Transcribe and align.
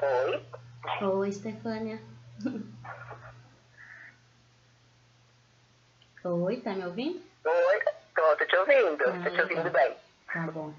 Oi. 0.00 0.42
Oi, 1.02 1.32
Stefânia. 1.32 2.00
Oi, 6.24 6.56
tá 6.60 6.72
me 6.74 6.84
ouvindo? 6.84 7.20
Oi, 7.44 7.80
tô, 8.14 8.36
tô 8.36 8.46
te 8.46 8.56
ouvindo, 8.56 9.04
ah, 9.04 9.24
tô 9.24 9.30
te 9.30 9.40
ouvindo 9.40 9.70
bem. 9.70 9.96
Tá 10.32 10.46
bom. 10.52 10.72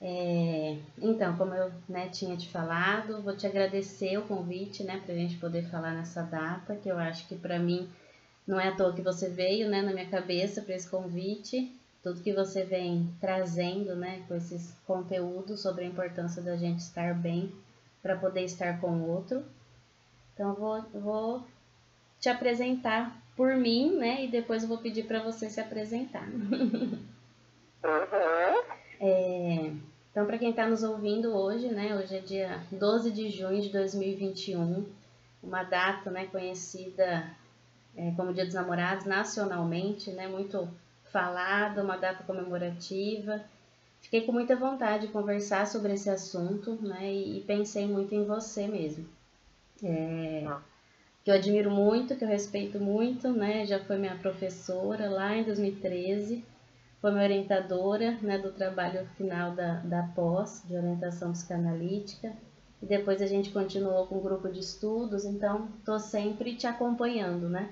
É, 0.00 0.76
então, 0.98 1.36
como 1.38 1.54
eu 1.54 1.72
né, 1.88 2.08
tinha 2.08 2.36
te 2.36 2.50
falado, 2.50 3.22
vou 3.22 3.34
te 3.34 3.46
agradecer 3.46 4.18
o 4.18 4.26
convite, 4.26 4.84
né, 4.84 5.00
para 5.02 5.14
a 5.14 5.16
gente 5.16 5.36
poder 5.36 5.62
falar 5.70 5.92
nessa 5.92 6.22
data, 6.22 6.76
que 6.76 6.88
eu 6.88 6.98
acho 6.98 7.26
que 7.26 7.36
para 7.36 7.58
mim 7.58 7.88
não 8.46 8.60
é 8.60 8.68
à 8.68 8.76
toa 8.76 8.92
que 8.92 9.00
você 9.00 9.28
veio, 9.30 9.70
né, 9.70 9.80
na 9.80 9.92
minha 9.92 10.10
cabeça 10.10 10.60
para 10.60 10.74
esse 10.74 10.88
convite, 10.88 11.74
tudo 12.02 12.20
que 12.20 12.34
você 12.34 12.64
vem 12.64 13.08
trazendo, 13.20 13.96
né, 13.96 14.22
com 14.28 14.34
esses 14.34 14.74
conteúdos 14.86 15.62
sobre 15.62 15.84
a 15.84 15.88
importância 15.88 16.42
da 16.42 16.56
gente 16.56 16.80
estar 16.80 17.14
bem 17.14 17.50
para 18.04 18.16
poder 18.16 18.44
estar 18.44 18.78
com 18.82 18.88
o 18.88 19.08
outro. 19.08 19.42
Então, 20.34 20.50
eu 20.50 20.54
vou, 20.54 20.82
vou 21.00 21.44
te 22.20 22.28
apresentar 22.28 23.16
por 23.34 23.56
mim, 23.56 23.96
né, 23.96 24.26
e 24.26 24.28
depois 24.28 24.62
eu 24.62 24.68
vou 24.68 24.76
pedir 24.76 25.04
para 25.04 25.22
você 25.22 25.48
se 25.48 25.60
apresentar. 25.60 26.28
Uhum. 27.84 28.64
É, 28.98 29.70
então, 30.10 30.24
para 30.24 30.38
quem 30.38 30.48
está 30.48 30.66
nos 30.66 30.82
ouvindo 30.82 31.36
hoje, 31.36 31.68
né, 31.68 31.94
hoje 31.94 32.16
é 32.16 32.20
dia 32.20 32.62
12 32.72 33.10
de 33.10 33.28
junho 33.28 33.60
de 33.60 33.68
2021, 33.68 34.86
uma 35.42 35.62
data 35.64 36.10
né, 36.10 36.24
conhecida 36.24 37.30
é, 37.94 38.10
como 38.12 38.32
Dia 38.32 38.46
dos 38.46 38.54
Namorados 38.54 39.04
nacionalmente, 39.04 40.10
né, 40.12 40.26
muito 40.26 40.66
falada, 41.12 41.84
uma 41.84 41.98
data 41.98 42.24
comemorativa. 42.24 43.44
Fiquei 44.04 44.22
com 44.22 44.32
muita 44.32 44.54
vontade 44.54 45.06
de 45.06 45.12
conversar 45.12 45.66
sobre 45.66 45.94
esse 45.94 46.08
assunto 46.08 46.78
né, 46.80 47.12
e, 47.12 47.38
e 47.38 47.40
pensei 47.40 47.86
muito 47.86 48.14
em 48.14 48.24
você 48.24 48.66
mesmo. 48.66 49.06
É, 49.82 50.46
que 51.24 51.30
eu 51.30 51.34
admiro 51.34 51.70
muito, 51.70 52.16
que 52.16 52.24
eu 52.24 52.28
respeito 52.28 52.78
muito, 52.78 53.32
né, 53.32 53.66
já 53.66 53.78
foi 53.80 53.98
minha 53.98 54.16
professora 54.16 55.10
lá 55.10 55.36
em 55.36 55.44
2013 55.44 56.44
foi 57.04 57.10
minha 57.10 57.24
orientadora 57.24 58.12
né, 58.22 58.38
do 58.38 58.50
trabalho 58.50 59.06
final 59.18 59.54
da, 59.54 59.74
da 59.80 60.04
pós, 60.14 60.62
de 60.66 60.74
orientação 60.74 61.32
psicanalítica. 61.32 62.32
E 62.82 62.86
depois 62.86 63.20
a 63.20 63.26
gente 63.26 63.50
continuou 63.50 64.06
com 64.06 64.14
um 64.14 64.22
grupo 64.22 64.48
de 64.48 64.60
estudos, 64.60 65.26
então 65.26 65.68
estou 65.78 66.00
sempre 66.00 66.54
te 66.56 66.66
acompanhando, 66.66 67.46
né? 67.46 67.68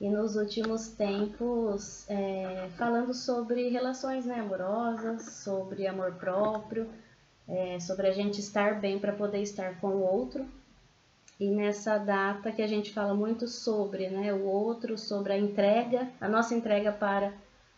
E 0.00 0.08
nos 0.10 0.36
últimos 0.36 0.88
tempos, 0.88 2.08
é, 2.08 2.68
falando 2.76 3.14
sobre 3.14 3.68
relações 3.70 4.26
né, 4.26 4.40
amorosas, 4.40 5.22
sobre 5.42 5.86
amor 5.86 6.12
próprio, 6.14 6.86
é, 7.48 7.80
sobre 7.80 8.06
a 8.06 8.12
gente 8.12 8.40
estar 8.40 8.78
bem 8.78 8.98
para 8.98 9.12
poder 9.12 9.40
estar 9.40 9.80
com 9.80 9.88
o 9.88 10.02
outro. 10.02 10.46
E 11.40 11.48
nessa 11.48 11.98
data 11.98 12.52
que 12.52 12.62
a 12.62 12.66
gente 12.66 12.92
fala 12.92 13.14
muito 13.14 13.46
sobre 13.46 14.08
né, 14.08 14.32
o 14.32 14.44
outro, 14.44 14.98
sobre 14.98 15.32
a 15.32 15.38
entrega, 15.38 16.08
a 16.20 16.28
nossa 16.28 16.54
entrega 16.54 16.92
para 16.92 17.32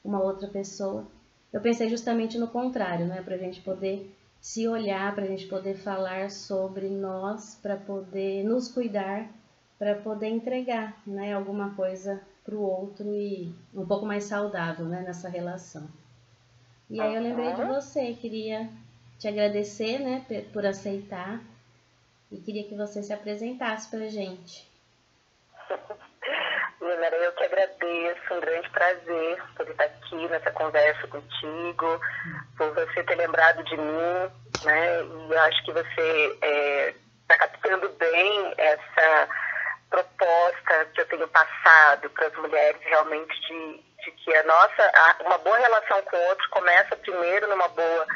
uma 0.05 0.23
outra 0.23 0.49
pessoa. 0.49 1.07
Eu 1.53 1.61
pensei 1.61 1.89
justamente 1.89 2.39
no 2.39 2.49
contrário, 2.49 3.07
né? 3.07 3.23
Para 3.23 3.35
a 3.35 3.39
gente 3.39 3.61
poder 3.61 4.15
se 4.41 4.69
olhar, 4.69 5.15
para 5.15 5.25
a 5.25 5.27
gente 5.27 5.47
poder 5.47 5.75
falar 5.75 6.31
sobre 6.31 6.89
nós, 6.89 7.59
para 7.61 7.77
poder 7.77 8.45
nos 8.45 8.69
cuidar, 8.69 9.29
para 9.79 9.95
poder 9.95 10.29
entregar, 10.29 10.95
né? 11.07 11.33
Alguma 11.33 11.75
coisa 11.75 12.21
para 12.45 12.55
o 12.55 12.63
outro 12.63 13.15
e 13.15 13.55
um 13.75 13.87
pouco 13.87 14.05
mais 14.05 14.25
saudável, 14.25 14.87
né? 14.87 15.03
Nessa 15.03 15.29
relação. 15.29 15.89
E 16.91 17.01
aí 17.01 17.15
eu 17.15 17.23
lembrei 17.23 17.53
de 17.53 17.65
você, 17.65 18.15
queria 18.15 18.69
te 19.19 19.29
agradecer, 19.29 19.99
né? 19.99 20.25
Por 20.53 20.65
aceitar 20.65 21.41
e 22.31 22.39
queria 22.39 22.65
que 22.65 22.75
você 22.75 23.03
se 23.03 23.13
apresentasse 23.13 23.89
para 23.91 24.01
a 24.01 24.09
gente. 24.09 24.69
Lina, 26.81 27.07
eu 27.09 27.33
que 27.33 27.45
agradeço, 27.45 28.35
um 28.35 28.41
grande 28.41 28.71
prazer 28.71 29.43
por 29.57 29.69
estar 29.69 29.85
aqui 29.85 30.29
nessa 30.29 30.51
conversa 30.53 31.07
contigo, 31.09 32.01
por 32.57 32.73
você 32.75 33.03
ter 33.03 33.17
lembrado 33.17 33.65
de 33.65 33.77
mim, 33.77 34.31
né? 34.65 35.03
E 35.03 35.33
eu 35.33 35.41
acho 35.43 35.65
que 35.65 35.73
você 35.73 36.27
está 36.35 36.47
é, 36.47 36.95
tá 37.27 37.39
captando 37.39 37.89
bem 37.99 38.55
essa 38.57 39.29
proposta 39.91 40.85
que 40.95 41.01
eu 41.01 41.07
tenho 41.07 41.29
passado 41.29 42.11
para 42.11 42.27
as 42.27 42.37
mulheres 42.37 42.81
realmente 42.83 43.41
de, 43.41 43.83
de 44.05 44.11
que 44.13 44.35
a 44.35 44.43
nossa, 44.45 44.93
uma 45.25 45.39
boa 45.39 45.59
relação 45.59 46.03
com 46.03 46.17
o 46.17 46.29
outro 46.29 46.49
começa 46.51 46.97
primeiro 46.97 47.49
numa 47.49 47.69
boa 47.69 48.07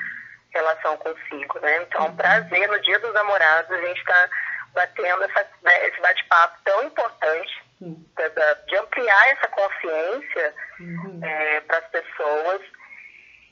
relação 0.52 0.96
consigo, 0.98 1.58
né? 1.60 1.82
Então, 1.82 2.06
é 2.06 2.08
um 2.08 2.16
prazer 2.16 2.68
no 2.68 2.80
Dia 2.80 2.98
dos 2.98 3.14
Namorados 3.14 3.70
a 3.70 3.80
gente 3.80 3.98
está 3.98 4.28
batendo 4.74 5.24
essa, 5.24 5.46
né, 5.62 5.88
esse 5.88 6.00
bate-papo 6.00 6.58
tão 6.64 6.84
importante 6.84 7.62
de 7.80 8.76
ampliar 8.76 9.28
essa 9.28 9.48
consciência 9.48 10.54
uhum. 10.80 11.20
é, 11.22 11.60
para 11.62 11.78
as 11.78 11.86
pessoas. 11.88 12.62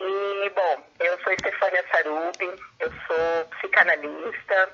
E, 0.00 0.50
bom, 0.50 0.86
eu 1.00 1.18
sou 1.22 1.32
Estefânia 1.32 1.84
Sarubi, 1.90 2.62
eu 2.78 2.92
sou 3.06 3.44
psicanalista 3.56 4.70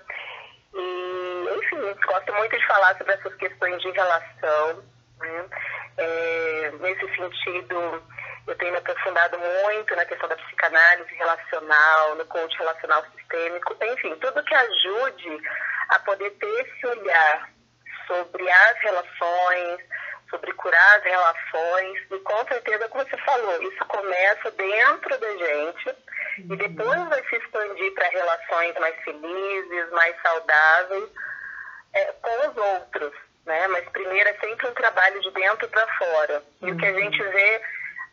e, 0.76 1.59
enfim, 1.59 2.00
gosto 2.06 2.34
muito 2.34 2.56
de 2.56 2.66
falar 2.66 2.97
sobre 2.97 3.14
essas 3.14 3.34
questões 3.37 3.81
de 3.82 3.91
relação. 3.91 4.84
Né? 5.19 5.47
É, 5.98 6.72
nesse 6.81 7.16
sentido, 7.16 8.03
eu 8.47 8.54
tenho 8.56 8.72
me 8.72 8.78
aprofundado 8.78 9.38
muito 9.38 9.97
na 9.97 10.04
questão 10.04 10.28
da 10.28 10.37
psicanálise 10.37 11.14
relacional, 11.14 12.14
no 12.16 12.26
coach 12.26 12.56
relacional 12.59 13.04
sistêmico, 13.16 13.76
enfim, 13.82 14.14
tudo 14.16 14.44
que 14.44 14.54
ajude 14.54 15.41
a 15.88 15.98
poder 16.00 16.31
ter 16.32 16.66
esse 16.66 16.87
olhar 16.87 17.48
sobre 18.06 18.48
as 18.48 18.78
relações, 18.81 19.81
sobre 20.31 20.53
curar 20.53 20.98
as 20.98 21.04
relações, 21.04 21.98
e 22.10 22.19
com 22.20 22.47
certeza, 22.47 22.88
como 22.88 23.04
você 23.04 23.16
falou, 23.19 23.62
isso 23.62 23.84
começa 23.87 24.50
dentro 24.53 25.19
da 25.19 25.37
gente. 25.37 25.97
E 26.38 26.56
depois 26.56 27.08
vai 27.08 27.24
se 27.28 27.36
expandir 27.36 27.94
para 27.94 28.08
relações 28.08 28.74
mais 28.78 28.97
felizes, 29.02 29.91
mais 29.91 30.14
saudáveis 30.20 31.10
é, 31.94 32.12
com 32.20 32.48
os 32.48 32.56
outros, 32.56 33.12
né? 33.44 33.66
Mas 33.69 33.88
primeiro 33.88 34.28
é 34.28 34.34
sempre 34.34 34.69
um 34.69 34.75
trabalho 34.75 35.20
de 35.20 35.30
dentro 35.32 35.69
para 35.69 35.86
fora. 35.96 36.42
E 36.62 36.70
o 36.70 36.76
que 36.76 36.86
a 36.86 36.92
uhum. 36.92 36.98
gente 36.98 37.22
vê 37.22 37.62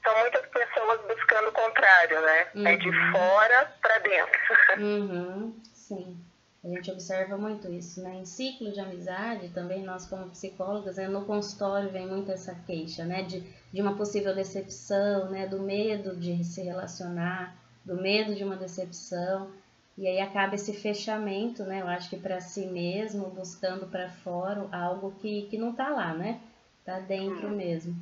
são 0.03 0.17
muitas 0.19 0.45
pessoas 0.47 1.01
buscando 1.01 1.49
o 1.49 1.53
contrário, 1.53 2.21
né? 2.21 2.47
Uhum. 2.55 2.67
É 2.67 2.75
de 2.77 2.89
uhum. 2.89 3.11
fora 3.11 3.73
para 3.81 3.99
dentro. 3.99 4.39
Uhum. 4.77 5.61
Sim. 5.73 6.17
A 6.63 6.67
gente 6.67 6.89
observa 6.91 7.37
muito 7.37 7.69
isso, 7.69 8.01
né? 8.01 8.15
Em 8.15 8.25
ciclo 8.25 8.71
de 8.71 8.79
amizade, 8.79 9.49
também 9.49 9.83
nós 9.83 10.05
como 10.05 10.29
psicólogas, 10.29 10.95
né, 10.95 11.07
no 11.09 11.25
consultório 11.25 11.91
vem 11.91 12.07
muito 12.07 12.31
essa 12.31 12.55
queixa, 12.65 13.03
né? 13.03 13.23
De, 13.23 13.41
de 13.71 13.81
uma 13.81 13.97
possível 13.97 14.33
decepção, 14.33 15.29
né? 15.29 15.45
Do 15.45 15.59
medo 15.59 16.15
de 16.15 16.41
se 16.43 16.63
relacionar, 16.63 17.53
do 17.85 17.95
medo 17.95 18.35
de 18.35 18.43
uma 18.43 18.55
decepção. 18.55 19.51
E 19.97 20.07
aí 20.07 20.19
acaba 20.19 20.55
esse 20.55 20.73
fechamento, 20.73 21.63
né? 21.63 21.81
Eu 21.81 21.87
acho 21.87 22.09
que 22.09 22.17
para 22.17 22.41
si 22.41 22.65
mesmo, 22.65 23.29
buscando 23.29 23.85
para 23.87 24.09
fora 24.09 24.67
algo 24.71 25.11
que, 25.21 25.43
que 25.43 25.57
não 25.57 25.71
está 25.71 25.89
lá, 25.89 26.13
né? 26.13 26.39
Está 26.79 26.99
dentro 26.99 27.47
hum. 27.47 27.55
mesmo. 27.55 27.95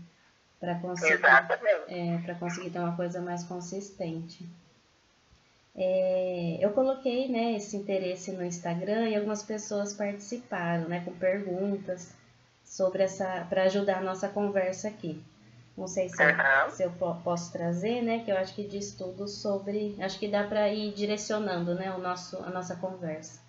Para 0.60 0.76
conseguir, 0.76 1.20
é, 1.88 2.34
conseguir 2.36 2.70
ter 2.70 2.80
uma 2.80 2.96
coisa 2.96 3.20
mais 3.20 3.44
consistente. 3.44 4.48
É, 5.76 6.58
eu 6.60 6.72
coloquei 6.72 7.28
né, 7.30 7.54
esse 7.56 7.78
interesse 7.78 8.32
no 8.32 8.44
Instagram 8.44 9.10
e 9.10 9.16
algumas 9.16 9.42
pessoas 9.42 9.94
participaram 9.94 10.88
né, 10.88 11.02
com 11.04 11.14
perguntas 11.14 12.14
sobre 12.64 13.04
essa 13.04 13.46
para 13.50 13.64
ajudar 13.64 13.98
a 13.98 14.04
nossa 14.04 14.28
conversa 14.28 14.88
aqui. 14.88 15.22
Não 15.78 15.88
sei 15.88 16.10
se, 16.10 16.22
uhum. 16.22 16.30
eu, 16.30 16.70
se 16.72 16.84
eu 16.84 16.92
posso 17.24 17.52
trazer, 17.52 18.02
né? 18.02 18.24
Que 18.24 18.32
eu 18.32 18.38
acho 18.38 18.54
que 18.54 18.68
diz 18.68 18.94
tudo 18.94 19.28
sobre. 19.28 19.96
Acho 20.00 20.20
que 20.20 20.28
dá 20.28 20.44
para 20.44 20.70
ir 20.70 20.94
direcionando 20.94 21.74
né, 21.74 21.92
o 21.94 21.98
nosso, 21.98 22.38
a 22.44 22.50
nossa 22.50 22.76
conversa. 22.76 23.42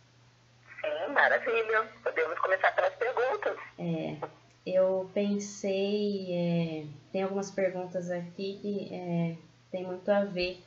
Sim, 0.80 1.12
maravilha. 1.12 1.88
Podemos 2.02 2.38
começar 2.38 2.72
pelas 2.72 2.94
perguntas. 2.94 3.56
É, 3.78 4.16
eu 4.64 5.10
pensei. 5.12 6.26
É, 6.30 6.84
tem 7.12 7.22
algumas 7.22 7.50
perguntas 7.50 8.10
aqui 8.10 8.58
que 8.62 8.88
é, 8.94 9.36
tem 9.70 9.84
muito 9.84 10.08
a 10.08 10.24
ver 10.24 10.62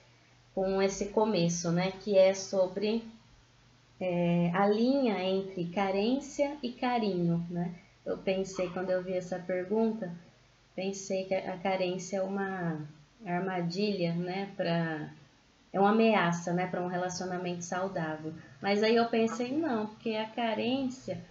com 0.53 0.81
esse 0.81 1.07
começo, 1.07 1.71
né? 1.71 1.94
Que 2.03 2.18
é 2.18 2.33
sobre 2.33 3.03
é, 4.00 4.51
a 4.53 4.68
linha 4.68 5.24
entre 5.24 5.65
carência 5.65 6.57
e 6.62 6.71
carinho, 6.74 7.45
né? 7.50 7.74
Eu 8.06 8.18
pensei, 8.18 8.69
quando 8.69 8.91
eu 8.91 9.01
vi 9.01 9.13
essa 9.13 9.39
pergunta, 9.39 10.13
pensei 10.75 11.25
que 11.25 11.33
a 11.33 11.57
carência 11.57 12.18
é 12.18 12.22
uma 12.22 12.80
armadilha, 13.25 14.13
né? 14.13 14.51
Pra, 14.56 15.10
é 15.72 15.80
uma 15.80 15.92
ameaça, 15.92 16.54
né? 16.54 16.68
Para 16.68 16.81
um 16.81 16.88
relacionamento 16.88 17.63
saudável. 17.63 18.33
Mas 18.62 18.83
aí 18.83 18.95
eu 18.95 19.07
pensei, 19.07 19.51
não, 19.51 19.88
porque 19.88 20.16
a 20.16 20.27
carência 20.27 21.24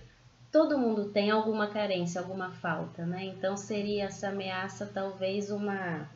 todo 0.54 0.78
mundo 0.78 1.10
tem 1.10 1.32
alguma 1.32 1.66
carência, 1.66 2.20
alguma 2.20 2.52
falta, 2.52 3.04
né? 3.04 3.24
Então 3.24 3.56
seria 3.56 4.04
essa 4.04 4.28
ameaça 4.28 4.86
talvez 4.86 5.50
uma 5.50 6.08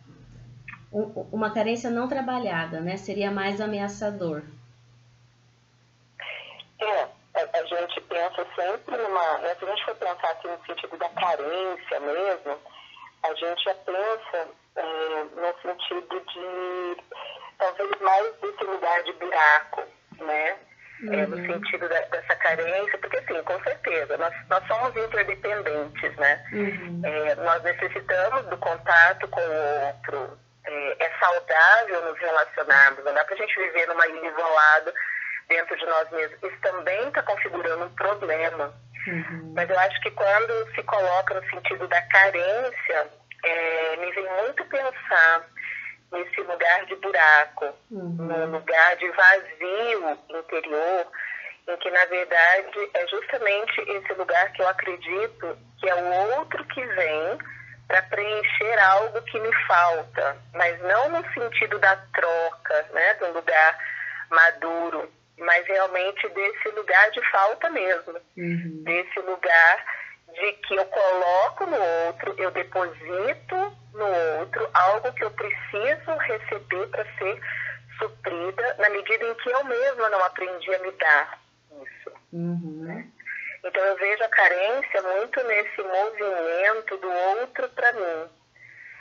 uma 1.32 1.52
carência 1.52 1.90
não 1.90 2.08
trabalhada, 2.08 2.80
né? 2.80 2.96
Seria 2.96 3.30
mais 3.30 3.60
ameaçador. 3.60 4.42
É, 6.80 7.02
a, 7.34 7.64
gente 7.64 7.94
sempre 8.54 8.96
numa. 8.96 9.38
Se 9.58 9.64
a 9.64 9.68
gente 9.68 9.84
for 9.84 9.96
pensar 9.96 10.30
aqui 10.30 10.48
no 10.48 10.66
sentido 10.66 10.96
da 10.96 11.08
carência 11.10 12.00
mesmo, 12.00 12.58
a 13.28 13.34
gente 13.34 13.62
já 13.64 13.74
pensa 13.74 14.48
é, 14.76 15.24
no 15.34 15.60
sentido 15.60 16.20
de 16.20 16.96
talvez 17.58 18.00
mais 18.00 18.32
desse 18.40 18.64
lugar 18.64 19.02
de 19.02 19.12
buraco, 19.14 19.84
né? 20.18 20.56
Uhum. 21.02 21.12
É, 21.12 21.26
no 21.26 21.36
uhum. 21.36 21.46
sentido 21.46 21.88
da, 21.88 22.00
dessa 22.00 22.34
carência, 22.36 22.98
porque 22.98 23.22
sim, 23.22 23.42
com 23.44 23.62
certeza, 23.62 24.16
nós, 24.16 24.34
nós 24.48 24.66
somos 24.66 24.96
interdependentes, 24.96 26.16
né? 26.16 26.44
Uhum. 26.52 27.02
É, 27.04 27.34
nós 27.36 27.62
necessitamos 27.62 28.46
do 28.46 28.56
contato 28.56 29.28
com 29.28 29.40
o 29.40 29.86
outro. 29.86 30.38
É, 30.64 31.04
é 31.04 31.18
saudável 31.18 32.02
nos 32.02 32.18
relacionarmos, 32.18 33.04
não 33.04 33.14
dá 33.14 33.24
pra 33.24 33.36
gente 33.36 33.56
viver 33.56 33.86
numa 33.86 34.06
ilha 34.06 34.28
isolada 34.28 34.92
dentro 35.48 35.76
de 35.76 35.86
nós 35.86 36.10
mesmos. 36.10 36.42
Isso 36.42 36.60
também 36.60 37.08
está 37.08 37.22
configurando 37.22 37.84
um 37.84 37.94
problema. 37.94 38.74
Uhum. 39.06 39.52
Mas 39.54 39.70
eu 39.70 39.78
acho 39.78 40.00
que 40.02 40.10
quando 40.10 40.74
se 40.74 40.82
coloca 40.82 41.34
no 41.34 41.50
sentido 41.50 41.86
da 41.88 42.00
carência, 42.02 43.10
é, 43.44 43.96
me 43.96 44.12
vem 44.12 44.28
muito 44.42 44.64
pensar 44.66 45.46
nesse 46.12 46.40
lugar 46.40 46.86
de 46.86 46.96
buraco, 46.96 47.66
uhum. 47.90 48.16
no 48.16 48.58
lugar 48.58 48.96
de 48.96 49.08
vazio 49.10 50.18
interior, 50.30 51.06
em 51.68 51.76
que 51.76 51.90
na 51.90 52.04
verdade 52.06 52.90
é 52.94 53.06
justamente 53.08 53.80
esse 53.80 54.12
lugar 54.14 54.50
que 54.52 54.62
eu 54.62 54.68
acredito 54.68 55.58
que 55.78 55.88
é 55.88 55.94
o 55.94 56.36
outro 56.38 56.64
que 56.66 56.84
vem 56.84 57.38
para 57.86 58.02
preencher 58.02 58.78
algo 58.80 59.22
que 59.22 59.40
me 59.40 59.52
falta, 59.66 60.36
mas 60.54 60.78
não 60.82 61.08
no 61.08 61.32
sentido 61.32 61.78
da 61.78 61.96
troca, 62.14 62.86
né, 62.92 63.14
do 63.14 63.32
lugar 63.32 63.78
maduro, 64.30 65.10
mas 65.38 65.66
realmente 65.66 66.28
desse 66.28 66.68
lugar 66.70 67.10
de 67.10 67.30
falta 67.30 67.70
mesmo, 67.70 68.14
uhum. 68.36 68.82
desse 68.84 69.20
lugar 69.20 69.84
de 70.32 70.52
que 70.52 70.74
eu 70.74 70.84
coloco 70.86 71.66
no 71.66 71.80
outro, 72.06 72.34
eu 72.38 72.50
deposito 72.50 73.56
no 73.94 74.38
outro 74.40 74.68
algo 74.74 75.12
que 75.12 75.24
eu 75.24 75.30
preciso 75.30 76.16
receber 76.18 76.86
para 76.88 77.04
ser 77.16 77.40
suprida 77.98 78.76
na 78.78 78.88
medida 78.90 79.24
em 79.24 79.34
que 79.34 79.50
eu 79.50 79.64
mesma 79.64 80.08
não 80.10 80.22
aprendi 80.24 80.74
a 80.74 80.78
me 80.78 80.92
dar 80.92 81.40
isso. 81.82 82.12
Uhum. 82.32 82.84
Né? 82.84 83.06
Então 83.64 83.82
eu 83.84 83.96
vejo 83.96 84.22
a 84.22 84.28
carência 84.28 85.02
muito 85.02 85.42
nesse 85.44 85.82
movimento 85.82 86.96
do 86.98 87.10
outro 87.10 87.68
para 87.70 87.92
mim, 87.92 88.28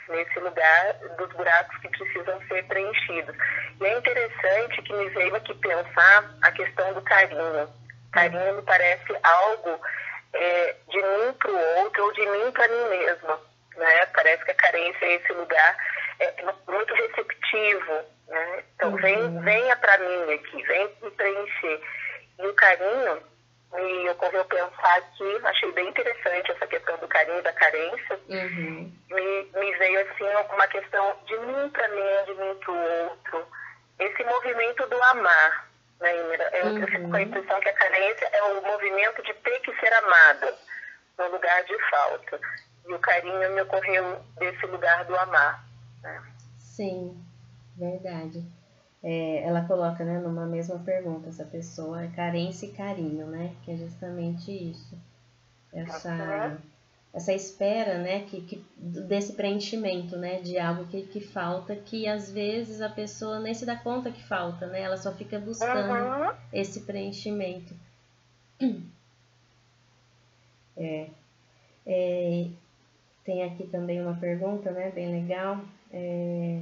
nesse 0.08 0.38
lugar 0.40 0.94
dos 1.16 1.32
buracos 1.32 1.76
que 1.78 1.88
precisam 1.88 2.40
ser 2.48 2.64
preenchidos. 2.66 3.34
E 3.80 3.86
é 3.86 3.98
interessante 3.98 4.82
que 4.82 4.92
me 4.92 5.08
veio 5.10 5.34
aqui 5.36 5.54
pensar 5.54 6.34
a 6.42 6.50
questão 6.52 6.92
do 6.94 7.02
carinho. 7.02 7.68
Carinho 8.12 8.54
me 8.56 8.62
parece 8.62 9.16
algo 9.22 9.80
é, 10.32 10.76
de 10.88 10.96
mim 10.96 11.32
para 11.38 11.50
o 11.50 11.84
outro 11.84 12.04
ou 12.04 12.12
de 12.12 12.26
mim 12.26 12.50
para 12.52 12.68
mim 12.68 12.88
mesma. 12.88 13.40
Né? 13.76 14.06
Parece 14.14 14.44
que 14.44 14.50
a 14.50 14.54
carência 14.54 15.04
é 15.04 15.14
esse 15.14 15.32
lugar 15.32 15.76
é, 16.20 16.34
muito 16.66 16.94
receptivo. 16.94 18.04
Né? 18.28 18.64
Então, 18.74 18.96
vem, 18.96 19.18
uhum. 19.18 19.40
venha 19.42 19.76
para 19.76 19.98
mim 19.98 20.32
aqui, 20.32 20.62
vem 20.62 20.90
me 21.02 21.10
preencher. 21.12 21.80
E 22.38 22.46
o 22.46 22.54
carinho 22.54 23.22
me 23.72 24.08
ocorreu 24.10 24.44
pensar 24.46 24.96
aqui, 24.96 25.40
achei 25.44 25.72
bem 25.72 25.88
interessante 25.88 26.50
essa 26.50 26.66
questão 26.66 26.96
do 26.98 27.08
carinho 27.08 27.38
e 27.38 27.42
da 27.42 27.52
carência. 27.52 28.18
Uhum. 28.28 28.92
Me, 29.10 29.42
me 29.44 29.76
veio 29.76 30.00
assim 30.00 30.24
uma 30.54 30.68
questão 30.68 31.16
de 31.26 31.36
mim 31.38 31.70
para 31.70 31.88
mim, 31.88 32.24
de 32.26 32.34
mim 32.34 32.54
para 32.56 32.72
o 32.72 33.08
outro. 33.10 33.46
Esse 33.98 34.24
movimento 34.24 34.86
do 34.86 35.02
amar. 35.02 35.68
Né, 36.00 36.12
eu, 36.14 36.66
uhum. 36.66 36.78
eu 36.78 36.86
fico 36.86 37.10
com 37.10 37.16
a 37.16 37.22
impressão 37.22 37.60
que 37.60 37.68
a 37.68 37.74
carência 37.74 38.30
é 38.32 38.42
o 38.44 38.62
movimento 38.62 39.22
de 39.22 39.34
ter 39.34 39.60
que 39.60 39.74
ser 39.80 39.92
amada 39.92 40.54
no 41.18 41.28
lugar 41.28 41.64
de 41.64 41.90
falta. 41.90 42.40
E 42.86 42.94
o 42.94 42.98
carinho 43.00 43.50
me 43.52 43.62
ocorreu 43.62 44.24
desse 44.38 44.64
lugar 44.66 45.04
do 45.04 45.16
amar. 45.16 45.62
Né? 46.02 46.22
Sim, 46.56 47.22
verdade. 47.76 48.42
É, 49.10 49.42
ela 49.42 49.62
coloca 49.64 50.04
né, 50.04 50.18
numa 50.18 50.44
mesma 50.44 50.78
pergunta 50.80 51.30
essa 51.30 51.42
pessoa, 51.42 52.04
é 52.04 52.08
carência 52.08 52.66
e 52.66 52.72
carinho, 52.72 53.26
né? 53.26 53.54
Que 53.64 53.70
é 53.70 53.76
justamente 53.78 54.52
isso. 54.52 54.94
Essa, 55.72 56.12
uhum. 56.12 56.58
essa 57.14 57.32
espera, 57.32 57.96
né, 57.96 58.26
que, 58.26 58.42
que, 58.42 58.62
desse 58.76 59.32
preenchimento, 59.32 60.14
né, 60.18 60.42
de 60.42 60.58
algo 60.58 60.84
que, 60.88 61.06
que 61.06 61.20
falta, 61.22 61.74
que 61.74 62.06
às 62.06 62.30
vezes 62.30 62.82
a 62.82 62.90
pessoa 62.90 63.40
nem 63.40 63.54
se 63.54 63.64
dá 63.64 63.76
conta 63.76 64.12
que 64.12 64.22
falta, 64.22 64.66
né? 64.66 64.82
Ela 64.82 64.98
só 64.98 65.10
fica 65.14 65.38
buscando 65.38 65.90
uhum. 65.90 66.34
esse 66.52 66.80
preenchimento. 66.82 67.74
É, 70.80 71.08
é, 71.86 72.46
tem 73.24 73.42
aqui 73.42 73.66
também 73.66 74.00
uma 74.00 74.14
pergunta, 74.14 74.70
né, 74.70 74.92
bem 74.92 75.10
legal. 75.10 75.60
É, 75.90 76.60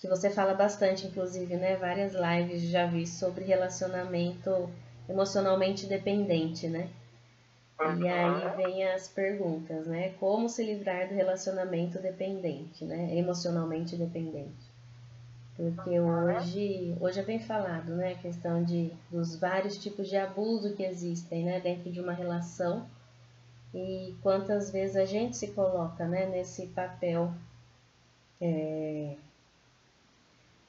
que 0.00 0.08
você 0.08 0.30
fala 0.30 0.54
bastante, 0.54 1.06
inclusive, 1.06 1.56
né? 1.56 1.76
Várias 1.76 2.14
lives 2.14 2.62
já 2.62 2.86
vi 2.86 3.06
sobre 3.06 3.44
relacionamento 3.44 4.70
emocionalmente 5.08 5.86
dependente, 5.86 6.68
né? 6.68 6.88
E 7.98 8.08
aí 8.08 8.56
vem 8.56 8.84
as 8.84 9.08
perguntas, 9.08 9.86
né? 9.86 10.10
Como 10.20 10.48
se 10.48 10.64
livrar 10.64 11.08
do 11.08 11.14
relacionamento 11.14 11.98
dependente, 11.98 12.84
né? 12.84 13.16
Emocionalmente 13.16 13.96
dependente. 13.96 14.70
Porque 15.56 16.00
hoje, 16.00 16.96
hoje 17.00 17.20
é 17.20 17.22
bem 17.22 17.40
falado, 17.40 17.94
né? 17.94 18.12
A 18.12 18.18
questão 18.18 18.62
de, 18.62 18.92
dos 19.10 19.36
vários 19.36 19.76
tipos 19.76 20.08
de 20.08 20.16
abuso 20.16 20.74
que 20.74 20.82
existem, 20.82 21.44
né? 21.44 21.60
Dentro 21.60 21.90
de 21.90 22.00
uma 22.00 22.12
relação. 22.12 22.86
E 23.74 24.14
quantas 24.22 24.70
vezes 24.70 24.96
a 24.96 25.04
gente 25.04 25.36
se 25.36 25.48
coloca, 25.48 26.06
né? 26.06 26.26
Nesse 26.26 26.66
papel 26.68 27.32
é, 28.40 29.16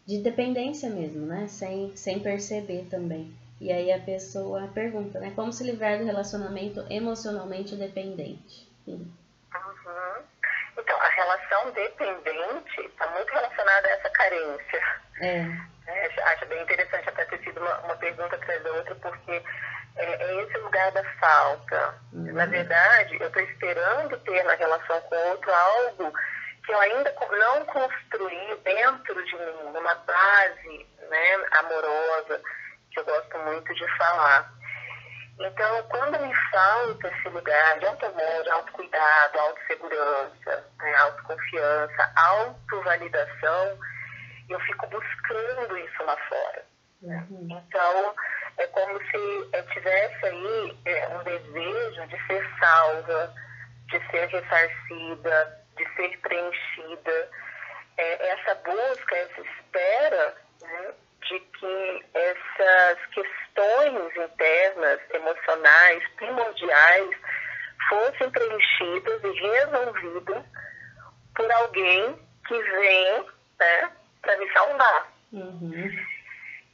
de 0.06 0.20
dependência 0.20 0.90
mesmo, 0.90 1.26
né? 1.26 1.48
Sem, 1.48 1.96
sem 1.96 2.20
perceber 2.20 2.88
também. 2.90 3.34
E 3.60 3.72
aí 3.72 3.92
a 3.92 4.00
pessoa 4.00 4.70
pergunta, 4.74 5.20
né? 5.20 5.32
Como 5.36 5.54
se 5.54 5.64
livrar 5.64 6.00
do 6.00 6.06
relacionamento 6.06 6.86
emocionalmente 6.90 7.76
dependente? 7.76 8.68
Uhum. 8.88 9.12
Então, 10.78 10.98
a 11.00 11.10
relação 11.10 11.72
dependente 11.72 12.82
está 12.82 13.08
muito 13.12 13.32
relacionada 13.32 13.88
a 13.88 13.92
essa 13.92 14.10
carência. 14.10 14.82
É. 15.20 15.46
é. 15.88 16.24
acho 16.34 16.46
bem 16.48 16.62
interessante 16.64 17.10
até 17.10 17.26
ter 17.26 17.40
sido 17.44 17.60
uma, 17.60 17.78
uma 17.82 17.96
pergunta 17.98 18.36
atrás 18.36 18.64
da 18.64 18.72
outra, 18.72 18.96
porque 18.96 19.32
é, 19.32 20.06
é, 20.06 20.44
esse 20.44 20.58
lugar 20.58 20.92
da 20.92 21.04
falta. 21.20 21.96
Uhum. 22.14 22.34
Na 22.34 22.46
verdade, 22.46 23.18
eu 23.20 23.28
estou 23.28 23.44
esperando 23.44 24.18
ter 24.20 24.44
na 24.44 24.56
relação 24.56 25.02
com 25.02 25.16
o 25.16 25.30
outro 25.30 25.52
algo 25.54 26.14
que 26.66 26.72
eu 26.72 26.80
ainda 26.80 27.14
não 27.32 27.66
construí 27.66 28.56
dentro 28.64 29.26
de 29.26 29.36
mim, 29.36 29.72
numa 29.74 29.96
base 29.96 30.88
né, 31.10 31.36
amorosa, 31.60 32.42
que 32.92 33.00
eu 33.00 33.06
gosto 33.06 33.38
muito 33.40 33.74
de 33.74 33.98
falar. 33.98 34.52
Então, 35.40 35.84
quando 35.90 36.20
me 36.20 36.34
falta 36.52 37.08
esse 37.08 37.30
lugar 37.30 37.80
de 37.80 37.88
auto-amor, 37.88 38.50
autocuidado, 38.52 39.40
autossegurança, 39.40 40.66
né, 40.78 40.96
autoconfiança, 40.98 42.12
autovalidação, 42.16 43.80
eu 44.50 44.60
fico 44.60 44.88
buscando 44.88 45.78
isso 45.78 46.04
lá 46.04 46.18
fora. 46.30 46.66
Uhum. 47.02 47.48
Então, 47.50 48.16
é 48.58 48.68
como 48.68 49.00
se 49.00 49.50
eu 49.54 49.66
tivesse 49.68 50.26
aí 50.26 50.78
é, 50.86 51.08
um 51.08 51.24
desejo 51.24 52.08
de 52.08 52.28
ser 52.28 52.48
salva, 52.60 53.34
de 53.88 54.12
ser 54.12 54.28
ressarcida, 54.28 55.61
de 55.82 55.96
ser 55.96 56.18
preenchida, 56.20 57.30
é, 57.98 58.28
essa 58.30 58.56
busca, 58.56 59.16
essa 59.16 59.42
espera 59.42 60.36
né, 60.62 60.94
de 61.28 61.40
que 61.40 62.06
essas 62.14 63.06
questões 63.08 64.16
internas, 64.16 65.00
emocionais, 65.14 66.08
primordiais, 66.16 67.10
fossem 67.90 68.30
preenchidas 68.30 69.24
e 69.24 69.32
resolvidas 69.32 70.44
por 71.36 71.52
alguém 71.52 72.20
que 72.48 72.62
vem 72.62 73.26
né, 73.60 73.92
para 74.22 74.38
me 74.38 74.52
salvar. 74.54 75.12
Uhum. 75.34 76.12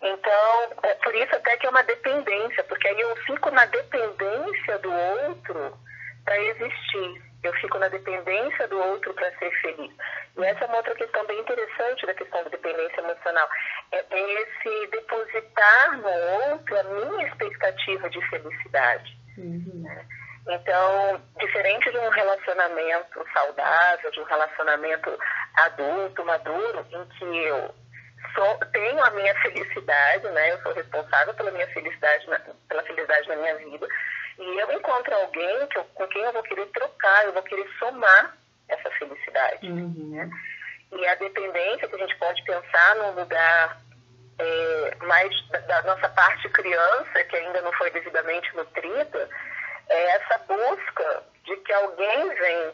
Então, 0.02 0.74
é 0.84 0.94
por 0.96 1.16
isso 1.16 1.36
até 1.36 1.58
que 1.58 1.66
é 1.66 1.70
uma 1.70 1.84
dependência, 1.84 2.64
porque 2.66 2.88
aí 2.88 3.00
eu 3.00 3.16
fico 3.18 3.50
na 3.52 3.66
dependência 3.66 4.78
do 4.80 4.92
outro 4.92 5.78
para 6.24 6.40
existir 6.40 7.27
eu 7.44 7.54
fico 7.54 7.78
na 7.78 7.88
dependência 7.88 8.68
do 8.68 8.80
outro 8.80 9.14
para 9.14 9.32
ser 9.38 9.52
feliz. 9.62 9.92
E 10.38 10.44
essa 10.44 10.66
é 10.66 10.68
uma 10.68 10.78
outra 10.78 10.96
questão 10.96 11.26
bem 11.26 11.40
interessante 11.40 12.06
da 12.06 12.14
questão 12.14 12.44
da 12.44 12.50
dependência 12.50 13.00
emocional. 13.00 13.50
É, 13.92 14.06
é 14.10 14.42
esse 14.42 14.88
depositar 14.88 15.98
no 15.98 16.52
outro 16.52 16.80
a 16.80 16.84
minha 16.84 17.28
expectativa 17.28 18.10
de 18.10 18.30
felicidade. 18.30 19.18
Uhum. 19.38 19.84
Né? 19.84 20.06
Então, 20.50 21.22
diferente 21.40 21.92
de 21.92 21.98
um 21.98 22.10
relacionamento 22.10 23.26
saudável, 23.34 24.12
de 24.12 24.20
um 24.20 24.24
relacionamento 24.24 25.20
adulto, 25.56 26.26
maduro, 26.26 26.86
em 26.92 27.06
que 27.06 27.26
eu 27.26 27.76
sou, 28.34 28.58
tenho 28.72 29.04
a 29.04 29.12
minha 29.12 29.36
felicidade, 29.42 30.28
né? 30.30 30.54
Eu 30.54 30.62
sou 30.62 30.74
responsável 30.74 31.34
pela 31.34 31.52
minha 31.52 31.68
felicidade, 31.68 32.28
na, 32.30 32.40
pela 32.70 32.84
felicidade 32.84 33.28
na 33.28 33.36
minha 33.36 33.56
vida 33.58 33.88
E 34.40 34.60
eu 34.60 34.72
encontro 34.72 35.16
alguém 35.16 35.68
que 35.68 35.78
eu, 35.78 35.84
com 35.96 36.08
quem 36.08 36.22
eu 36.22 36.34
vou 36.34 36.44
querer 36.44 36.66
trocar, 36.68 37.26
eu 37.26 37.34
vou 37.34 37.44
querer 37.44 37.68
somar 37.80 38.38
essa 38.68 38.90
felicidade. 38.92 39.68
Uhum. 39.68 40.12
Né? 40.12 40.30
E 40.92 41.08
a 41.08 41.16
dependência 41.16 41.88
que 41.88 41.96
a 41.96 42.00
gente 42.00 42.16
pode 42.18 42.44
pensar 42.44 42.96
num 42.98 43.12
lugar 43.12 43.82
é, 44.40 44.96
mais 45.06 45.48
da, 45.50 45.60
da, 45.60 45.82
nossa 45.84 46.10
parte 46.10 46.48
criança, 46.50 47.24
que 47.24 47.36
ainda 47.36 47.62
não 47.62 47.74
foi 47.74 47.90
devidamente 47.92 48.56
nutrida, 48.56 49.30
é 49.90 50.04
essa 50.16 50.38
busca 50.40 51.24
de 51.44 51.56
que 51.58 51.74
alguém 51.74 52.30
vem 52.36 52.72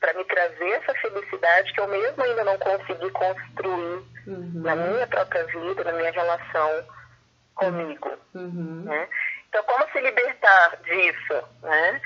para 0.00 0.14
me 0.14 0.24
trazer 0.24 0.70
essa 0.70 0.94
felicidade 0.94 1.72
que 1.72 1.80
eu 1.80 1.88
mesmo 1.88 2.22
ainda 2.22 2.44
não 2.44 2.58
consegui 2.58 3.10
construir 3.10 4.02
uhum. 4.26 4.62
na 4.62 4.76
minha 4.76 5.06
própria 5.06 5.44
vida, 5.44 5.84
na 5.84 5.92
minha 5.92 6.10
relação 6.10 6.84
comigo. 7.54 8.10
Uhum. 8.34 8.82
Né? 8.84 9.08
Então, 9.54 9.62
como 9.66 9.88
se 9.92 10.00
libertar 10.00 10.76
disso? 10.82 11.48
Né? 11.62 12.00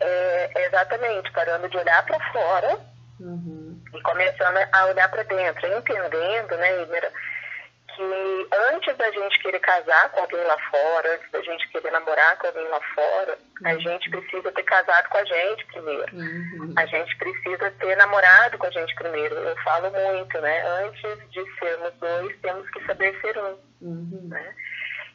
É, 0.00 0.66
exatamente 0.66 1.30
parando 1.30 1.68
de 1.68 1.76
olhar 1.76 2.04
para 2.04 2.32
fora 2.32 2.80
uhum. 3.20 3.80
e 3.94 4.02
começando 4.02 4.56
a 4.72 4.86
olhar 4.86 5.08
para 5.08 5.22
dentro, 5.22 5.66
entendendo, 5.66 6.56
né, 6.56 6.82
Imera, 6.82 7.12
que 7.94 8.48
antes 8.72 8.96
da 8.96 9.10
gente 9.12 9.42
querer 9.42 9.60
casar 9.60 10.10
com 10.10 10.20
alguém 10.20 10.42
lá 10.42 10.56
fora, 10.70 11.14
antes 11.14 11.30
da 11.30 11.40
gente 11.42 11.68
querer 11.68 11.90
namorar 11.92 12.36
com 12.38 12.48
alguém 12.48 12.68
lá 12.68 12.80
fora, 12.94 13.38
a 13.64 13.72
uhum. 13.72 13.80
gente 13.80 14.10
precisa 14.10 14.50
ter 14.50 14.62
casado 14.64 15.08
com 15.08 15.18
a 15.18 15.24
gente 15.24 15.66
primeiro. 15.66 16.16
Uhum. 16.16 16.74
A 16.76 16.86
gente 16.86 17.16
precisa 17.16 17.70
ter 17.78 17.96
namorado 17.96 18.58
com 18.58 18.66
a 18.66 18.70
gente 18.70 18.94
primeiro. 18.96 19.36
Eu 19.36 19.56
falo 19.62 19.90
muito, 19.92 20.40
né? 20.40 20.66
Antes 20.84 21.30
de 21.30 21.58
sermos 21.60 21.94
dois, 22.00 22.36
temos 22.40 22.68
que 22.70 22.84
saber 22.86 23.20
ser 23.20 23.38
um. 23.38 23.58
Uhum. 23.82 24.28
Né? 24.28 24.54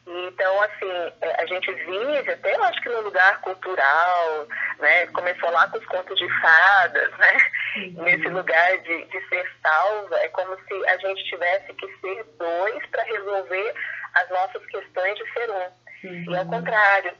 Então, 0.06 0.62
assim, 0.62 1.12
é, 1.22 1.42
a 1.42 1.46
gente 1.46 1.72
vive 1.72 2.30
até, 2.30 2.54
eu 2.54 2.62
acho 2.64 2.80
que 2.82 2.88
no 2.90 3.00
lugar 3.00 3.40
cultural, 3.40 4.46
né? 4.78 5.06
Começou 5.08 5.50
lá 5.50 5.66
com 5.68 5.78
os 5.78 5.86
contos 5.86 6.18
de 6.18 6.28
fadas, 6.40 7.10
né? 7.18 7.38
Uhum. 7.76 8.02
Nesse 8.04 8.28
lugar 8.28 8.78
de, 8.78 9.04
de 9.06 9.28
ser 9.28 9.50
salva, 9.62 10.16
é 10.18 10.28
como 10.28 10.56
se 10.56 10.86
a 10.88 10.96
gente 10.98 11.24
tivesse 11.24 11.72
que 11.72 11.86
ser 12.00 12.24
dois 12.38 12.86
para 12.86 13.02
resolver 13.04 13.74
as 14.14 14.28
nossas 14.28 14.64
questões 14.66 15.16
de 15.16 15.32
ser 15.32 15.50
um. 15.50 15.72
Uhum. 16.04 16.32
E 16.32 16.36
ao 16.36 16.46
contrário, 16.46 17.14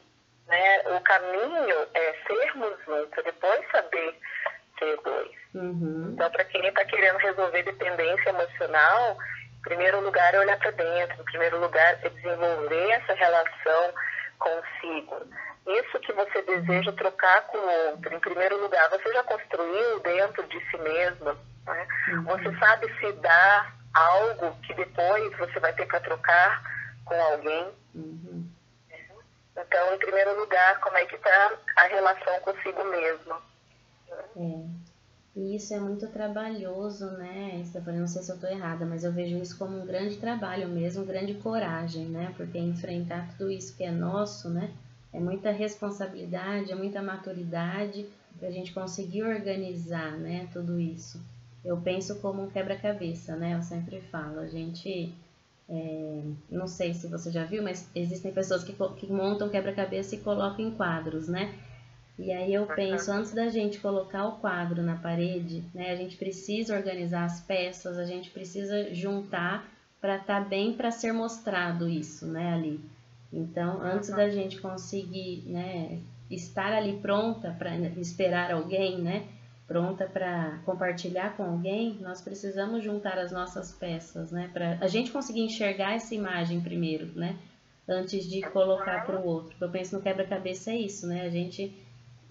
né? 0.47 0.83
O 0.95 1.01
caminho 1.01 1.87
é 1.95 2.15
sermos 2.27 2.87
um, 2.87 3.07
para 3.09 3.23
depois 3.23 3.71
saber 3.71 4.15
ser 4.77 4.95
dois. 5.03 5.31
Uhum. 5.55 6.11
Então, 6.13 6.29
para 6.29 6.45
quem 6.45 6.65
está 6.67 6.85
querendo 6.85 7.17
resolver 7.17 7.63
dependência 7.63 8.29
emocional, 8.29 9.17
primeiro 9.65 9.99
lugar 9.99 10.33
é 10.33 10.39
olhar 10.39 10.57
para 10.57 10.71
dentro, 10.71 11.21
em 11.21 11.25
primeiro 11.25 11.59
lugar 11.59 11.99
é 12.03 12.09
desenvolver 12.09 12.91
essa 12.91 13.13
relação 13.13 13.93
consigo. 14.37 15.27
Isso 15.67 15.99
que 15.99 16.13
você 16.13 16.41
deseja 16.43 16.91
trocar 16.93 17.41
com 17.47 17.57
o 17.57 17.89
outro, 17.89 18.13
em 18.13 18.19
primeiro 18.19 18.61
lugar, 18.61 18.87
você 18.89 19.11
já 19.11 19.23
construiu 19.23 19.99
dentro 20.01 20.43
de 20.47 20.59
si 20.69 20.77
mesmo. 20.77 21.35
Né? 21.65 21.87
Uhum. 22.09 22.23
Você 22.25 22.59
sabe 22.59 22.99
se 22.99 23.11
dar 23.13 23.75
algo 23.95 24.55
que 24.61 24.73
depois 24.75 25.35
você 25.37 25.59
vai 25.59 25.73
ter 25.73 25.87
para 25.87 25.99
trocar 26.01 26.61
com 27.03 27.19
alguém. 27.19 27.73
Uhum. 27.95 28.47
Então, 29.57 29.95
em 29.95 29.97
primeiro 29.97 30.39
lugar, 30.39 30.79
como 30.81 30.97
é 30.97 31.05
que 31.05 31.15
está 31.15 31.51
a 31.77 31.83
relação 31.87 32.39
consigo 32.41 32.83
mesmo? 32.83 33.35
É. 34.11 34.84
E 35.35 35.55
isso 35.55 35.73
é 35.73 35.79
muito 35.79 36.07
trabalhoso, 36.07 37.11
né, 37.11 37.61
Stephanie? 37.65 37.99
Não 37.99 38.07
sei 38.07 38.23
se 38.23 38.31
eu 38.31 38.35
estou 38.35 38.49
errada, 38.49 38.85
mas 38.85 39.03
eu 39.03 39.11
vejo 39.11 39.37
isso 39.37 39.57
como 39.57 39.77
um 39.77 39.85
grande 39.85 40.15
trabalho 40.15 40.69
mesmo, 40.69 41.03
grande 41.05 41.33
coragem, 41.33 42.05
né? 42.05 42.33
Porque 42.37 42.57
enfrentar 42.57 43.29
tudo 43.31 43.51
isso 43.51 43.75
que 43.75 43.83
é 43.83 43.91
nosso, 43.91 44.49
né? 44.49 44.71
É 45.11 45.19
muita 45.19 45.51
responsabilidade, 45.51 46.71
é 46.71 46.75
muita 46.75 47.01
maturidade 47.01 48.05
para 48.39 48.47
a 48.47 48.51
gente 48.51 48.73
conseguir 48.73 49.23
organizar, 49.23 50.13
né? 50.17 50.47
Tudo 50.53 50.79
isso. 50.79 51.21
Eu 51.65 51.77
penso 51.77 52.15
como 52.21 52.43
um 52.43 52.49
quebra-cabeça, 52.49 53.35
né? 53.35 53.55
Eu 53.55 53.61
sempre 53.61 53.99
falo, 54.01 54.39
a 54.39 54.47
gente... 54.47 55.13
É, 55.67 56.21
não 56.49 56.67
sei 56.67 56.93
se 56.93 57.07
você 57.07 57.31
já 57.31 57.43
viu, 57.43 57.63
mas 57.63 57.89
existem 57.95 58.31
pessoas 58.31 58.63
que, 58.63 58.71
que 58.73 59.11
montam 59.11 59.49
quebra-cabeça 59.49 60.15
e 60.15 60.19
colocam 60.19 60.63
em 60.63 60.71
quadros, 60.71 61.27
né? 61.27 61.53
E 62.17 62.31
aí 62.31 62.53
eu 62.53 62.65
penso, 62.65 63.11
antes 63.11 63.33
da 63.33 63.49
gente 63.49 63.79
colocar 63.79 64.25
o 64.25 64.37
quadro 64.37 64.81
na 64.81 64.95
parede, 64.95 65.63
né, 65.73 65.91
a 65.91 65.95
gente 65.95 66.15
precisa 66.15 66.75
organizar 66.75 67.25
as 67.25 67.41
peças, 67.41 67.97
a 67.97 68.05
gente 68.05 68.29
precisa 68.29 68.93
juntar 68.93 69.69
para 69.99 70.15
estar 70.15 70.43
tá 70.43 70.47
bem 70.47 70.73
para 70.73 70.91
ser 70.91 71.11
mostrado 71.11 71.89
isso, 71.89 72.25
né, 72.25 72.53
ali. 72.53 72.79
Então, 73.33 73.81
antes 73.81 74.09
da 74.09 74.29
gente 74.29 74.61
conseguir, 74.61 75.43
né, 75.45 75.99
estar 76.31 76.71
ali 76.71 76.97
pronta 76.97 77.53
para 77.59 77.75
esperar 77.99 78.51
alguém, 78.51 79.01
né, 79.01 79.27
pronta 79.67 80.05
para 80.05 80.59
compartilhar 80.63 81.35
com 81.35 81.43
alguém, 81.43 81.97
nós 81.99 82.21
precisamos 82.21 82.81
juntar 82.81 83.17
as 83.17 83.31
nossas 83.31 83.73
peças, 83.73 84.31
né, 84.31 84.49
para 84.53 84.77
a 84.79 84.87
gente 84.87 85.11
conseguir 85.11 85.41
enxergar 85.41 85.95
essa 85.95 86.15
imagem 86.15 86.61
primeiro, 86.61 87.07
né, 87.13 87.35
antes 87.85 88.25
de 88.25 88.41
colocar 88.41 89.05
para 89.05 89.19
o 89.19 89.25
outro. 89.25 89.53
Eu 89.59 89.69
penso 89.69 89.97
no 89.97 90.01
quebra-cabeça 90.01 90.71
é 90.71 90.77
isso, 90.77 91.05
né, 91.07 91.23
a 91.23 91.29
gente 91.29 91.75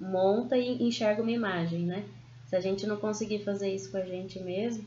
monta 0.05 0.57
e 0.57 0.83
enxerga 0.83 1.23
uma 1.23 1.31
imagem, 1.31 1.81
né? 1.81 2.05
Se 2.47 2.57
a 2.57 2.61
gente 2.61 2.87
não 2.87 2.97
conseguir 2.97 3.45
fazer 3.45 3.69
isso 3.69 3.91
com 3.91 3.97
a 3.97 4.03
gente 4.03 4.39
mesmo, 4.39 4.85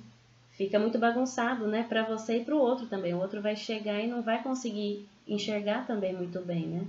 fica 0.51 0.77
muito 0.77 0.97
bagunçado, 0.97 1.67
né? 1.67 1.86
Para 1.89 2.03
você 2.03 2.38
e 2.38 2.45
para 2.45 2.55
o 2.55 2.59
outro 2.59 2.86
também. 2.86 3.13
O 3.13 3.19
outro 3.19 3.41
vai 3.41 3.55
chegar 3.55 4.00
e 4.00 4.07
não 4.07 4.21
vai 4.21 4.41
conseguir 4.43 5.07
enxergar 5.27 5.86
também 5.86 6.13
muito 6.13 6.39
bem, 6.39 6.67
né? 6.67 6.86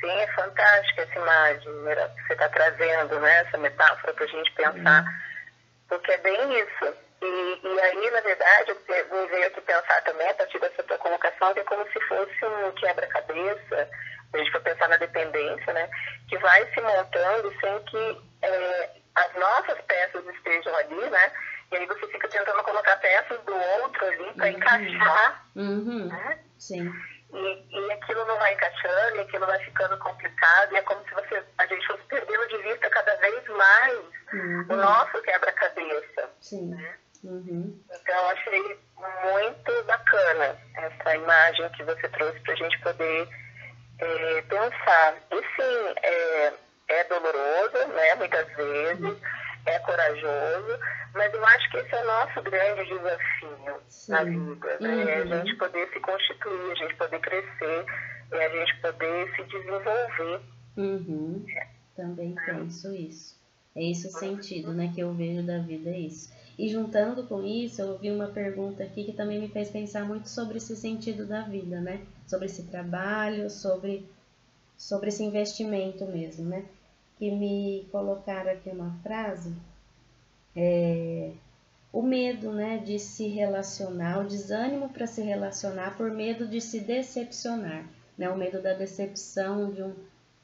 Sim, 0.00 0.10
é 0.10 0.26
fantástica 0.34 1.02
essa 1.02 1.14
imagem 1.14 1.62
que 1.62 2.26
você 2.26 2.32
está 2.32 2.48
trazendo, 2.48 3.20
né? 3.20 3.40
Essa 3.42 3.58
metáfora 3.58 4.12
para 4.12 4.24
a 4.24 4.28
gente 4.28 4.52
pensar, 4.52 5.04
uhum. 5.04 5.12
porque 5.88 6.10
é 6.10 6.18
bem 6.18 6.60
isso. 6.60 6.94
E, 7.22 7.60
e 7.62 7.80
aí, 7.80 8.10
na 8.10 8.20
verdade, 8.20 8.74
me 8.88 9.26
veio 9.28 9.46
aqui 9.46 9.60
pensar 9.60 10.02
também, 10.02 10.28
a 10.28 10.34
partir 10.34 10.58
dessa 10.58 10.82
tua 10.82 10.98
colocação, 10.98 11.54
que 11.54 11.60
é 11.60 11.64
como 11.64 11.84
se 11.92 12.00
fosse 12.00 12.44
um 12.44 12.72
quebra-cabeça 12.72 13.88
a 14.34 14.38
gente 14.38 14.52
for 14.52 14.60
pensar 14.62 14.88
na 14.88 14.96
dependência, 14.96 15.72
né, 15.72 15.88
que 16.28 16.38
vai 16.38 16.66
se 16.72 16.80
montando 16.80 17.52
sem 17.60 17.78
que 17.84 18.20
é, 18.42 18.90
as 19.14 19.34
nossas 19.34 19.80
peças 19.82 20.26
estejam 20.26 20.74
ali, 20.76 21.10
né, 21.10 21.32
e 21.72 21.76
aí 21.76 21.86
você 21.86 22.06
fica 22.08 22.28
tentando 22.28 22.62
colocar 22.62 22.96
peças 22.98 23.40
do 23.44 23.54
outro 23.54 24.06
ali 24.06 24.34
para 24.34 24.46
uhum. 24.46 24.52
encaixar, 24.52 25.46
uhum. 25.56 26.08
né? 26.08 26.38
Sim. 26.58 26.92
E, 27.32 27.66
e 27.70 27.92
aquilo 27.92 28.26
não 28.26 28.38
vai 28.38 28.52
encaixando, 28.52 29.16
e 29.16 29.20
aquilo 29.20 29.46
vai 29.46 29.58
ficando 29.64 29.96
complicado, 29.98 30.72
e 30.72 30.76
é 30.76 30.82
como 30.82 31.02
se 31.08 31.14
você, 31.14 31.42
a 31.56 31.66
gente 31.66 31.86
fosse 31.86 32.02
perdendo 32.04 32.46
de 32.48 32.58
vista 32.58 32.90
cada 32.90 33.16
vez 33.16 33.48
mais 33.48 33.98
uhum. 34.34 34.66
o 34.68 34.76
nosso 34.76 35.22
quebra-cabeça. 35.22 36.30
Sim. 36.42 36.74
Né? 36.74 36.94
Uhum. 37.24 37.82
Então, 37.90 38.28
achei 38.28 38.78
muito 38.98 39.84
bacana 39.84 40.58
essa 40.76 41.16
imagem 41.16 41.70
que 41.70 41.84
você 41.84 42.06
trouxe 42.10 42.38
para 42.40 42.52
a 42.52 42.56
gente 42.56 42.78
poder 42.80 43.28
é, 44.02 44.42
pensar. 44.42 45.16
E 45.30 45.40
sim, 45.40 45.94
é, 46.02 46.52
é 46.88 47.04
doloroso, 47.04 47.88
né, 47.94 48.14
muitas 48.16 48.46
vezes, 48.54 49.18
é 49.66 49.78
corajoso, 49.80 50.78
mas 51.14 51.32
eu 51.32 51.44
acho 51.44 51.70
que 51.70 51.76
esse 51.78 51.94
é 51.94 52.02
o 52.02 52.06
nosso 52.06 52.42
grande 52.42 52.88
desafio 52.88 53.80
sim. 53.88 54.12
na 54.12 54.24
vida, 54.24 54.76
né? 54.80 54.88
Uhum. 54.88 55.08
É 55.08 55.14
a 55.14 55.44
gente 55.44 55.56
poder 55.56 55.88
se 55.92 56.00
constituir, 56.00 56.72
a 56.72 56.74
gente 56.74 56.94
poder 56.96 57.20
crescer, 57.20 57.86
é 58.32 58.46
a 58.46 58.48
gente 58.48 58.80
poder 58.80 59.36
se 59.36 59.42
desenvolver. 59.44 60.40
Uhum. 60.76 61.46
Também 61.96 62.34
penso 62.46 62.94
isso. 62.94 63.40
É 63.76 63.90
esse 63.90 64.08
o 64.08 64.10
sentido, 64.10 64.72
né, 64.72 64.90
que 64.94 65.00
eu 65.00 65.12
vejo 65.14 65.46
da 65.46 65.58
vida, 65.58 65.90
é 65.90 65.98
isso. 65.98 66.32
E 66.58 66.68
juntando 66.68 67.24
com 67.24 67.42
isso, 67.42 67.80
eu 67.80 67.92
ouvi 67.92 68.10
uma 68.10 68.28
pergunta 68.28 68.82
aqui 68.82 69.04
que 69.04 69.12
também 69.12 69.40
me 69.40 69.48
fez 69.48 69.70
pensar 69.70 70.04
muito 70.04 70.28
sobre 70.28 70.58
esse 70.58 70.76
sentido 70.76 71.26
da 71.26 71.42
vida, 71.42 71.80
né? 71.80 72.02
Sobre 72.26 72.46
esse 72.46 72.64
trabalho, 72.64 73.48
sobre, 73.48 74.06
sobre 74.76 75.08
esse 75.08 75.24
investimento 75.24 76.04
mesmo, 76.04 76.44
né? 76.44 76.64
Que 77.18 77.30
me 77.30 77.86
colocaram 77.90 78.50
aqui 78.52 78.68
uma 78.68 78.92
frase, 79.02 79.52
é, 80.54 81.32
o 81.92 82.02
medo, 82.02 82.52
né, 82.52 82.78
de 82.78 82.98
se 82.98 83.28
relacionar, 83.28 84.20
o 84.20 84.26
desânimo 84.26 84.88
para 84.88 85.06
se 85.06 85.22
relacionar 85.22 85.96
por 85.96 86.10
medo 86.10 86.46
de 86.46 86.60
se 86.60 86.80
decepcionar, 86.80 87.86
né? 88.16 88.28
O 88.28 88.36
medo 88.36 88.60
da 88.60 88.74
decepção 88.74 89.70
de 89.70 89.82
um, 89.82 89.94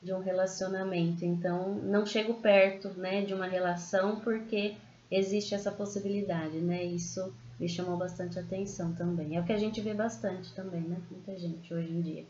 de 0.03 0.13
um 0.13 0.21
relacionamento. 0.21 1.25
Então, 1.25 1.75
não 1.75 2.07
chego 2.07 2.35
perto, 2.35 2.89
né, 2.91 3.23
de 3.23 3.35
uma 3.35 3.47
relação 3.47 4.21
porque 4.21 4.77
existe 5.11 5.55
essa 5.55 5.73
possibilidade, 5.73 6.59
né? 6.61 6.83
Isso 6.83 7.35
me 7.59 7.69
chamou 7.69 7.97
bastante 7.97 8.39
atenção 8.39 8.95
também. 8.95 9.37
É 9.37 9.41
o 9.41 9.45
que 9.45 9.53
a 9.53 9.59
gente 9.59 9.81
vê 9.81 9.95
bastante 9.95 10.55
também, 10.55 10.83
né? 10.83 10.99
Muita 11.11 11.37
gente 11.39 11.73
hoje 11.73 11.91
em 11.91 12.01
dia. 12.01 12.27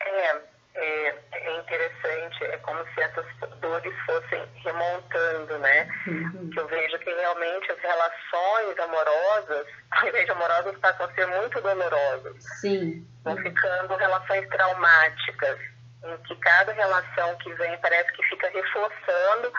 É, 0.00 0.40
é, 0.74 1.18
é 1.32 1.58
interessante, 1.58 2.44
é 2.44 2.58
como 2.58 2.84
se 2.92 3.00
essas 3.00 3.26
dores 3.60 3.94
fossem 4.04 4.46
remontando, 4.62 5.58
né? 5.58 5.88
Uhum. 6.06 6.50
Que 6.50 6.60
eu 6.60 6.66
vejo 6.68 6.98
que 6.98 7.10
realmente 7.10 7.72
as 7.72 7.78
relações 7.78 8.78
amorosas, 8.78 9.66
ao 9.92 10.08
invés 10.08 10.26
de 10.26 10.32
amorosas, 10.32 10.78
passam 10.78 11.06
a 11.06 11.14
ser 11.14 11.26
muito 11.26 11.60
dolorosas. 11.60 12.44
Sim. 12.60 13.06
Vão 13.24 13.36
ficando 13.38 13.96
relações 13.96 14.48
traumáticas, 14.48 15.58
em 16.04 16.16
que 16.24 16.36
cada 16.36 16.72
relação 16.72 17.36
que 17.38 17.52
vem 17.54 17.78
parece 17.78 18.12
que 18.12 18.22
fica 18.24 18.48
reforçando 18.50 19.52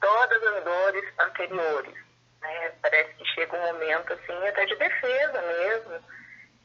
todas 0.00 0.42
as 0.42 0.64
dores 0.64 1.04
anteriores. 1.18 1.94
Né? 2.40 2.72
Parece 2.82 3.14
que 3.14 3.24
chega 3.34 3.56
um 3.56 3.72
momento 3.72 4.12
assim 4.12 4.48
até 4.48 4.64
de 4.66 4.76
defesa 4.76 5.42
mesmo, 5.42 6.04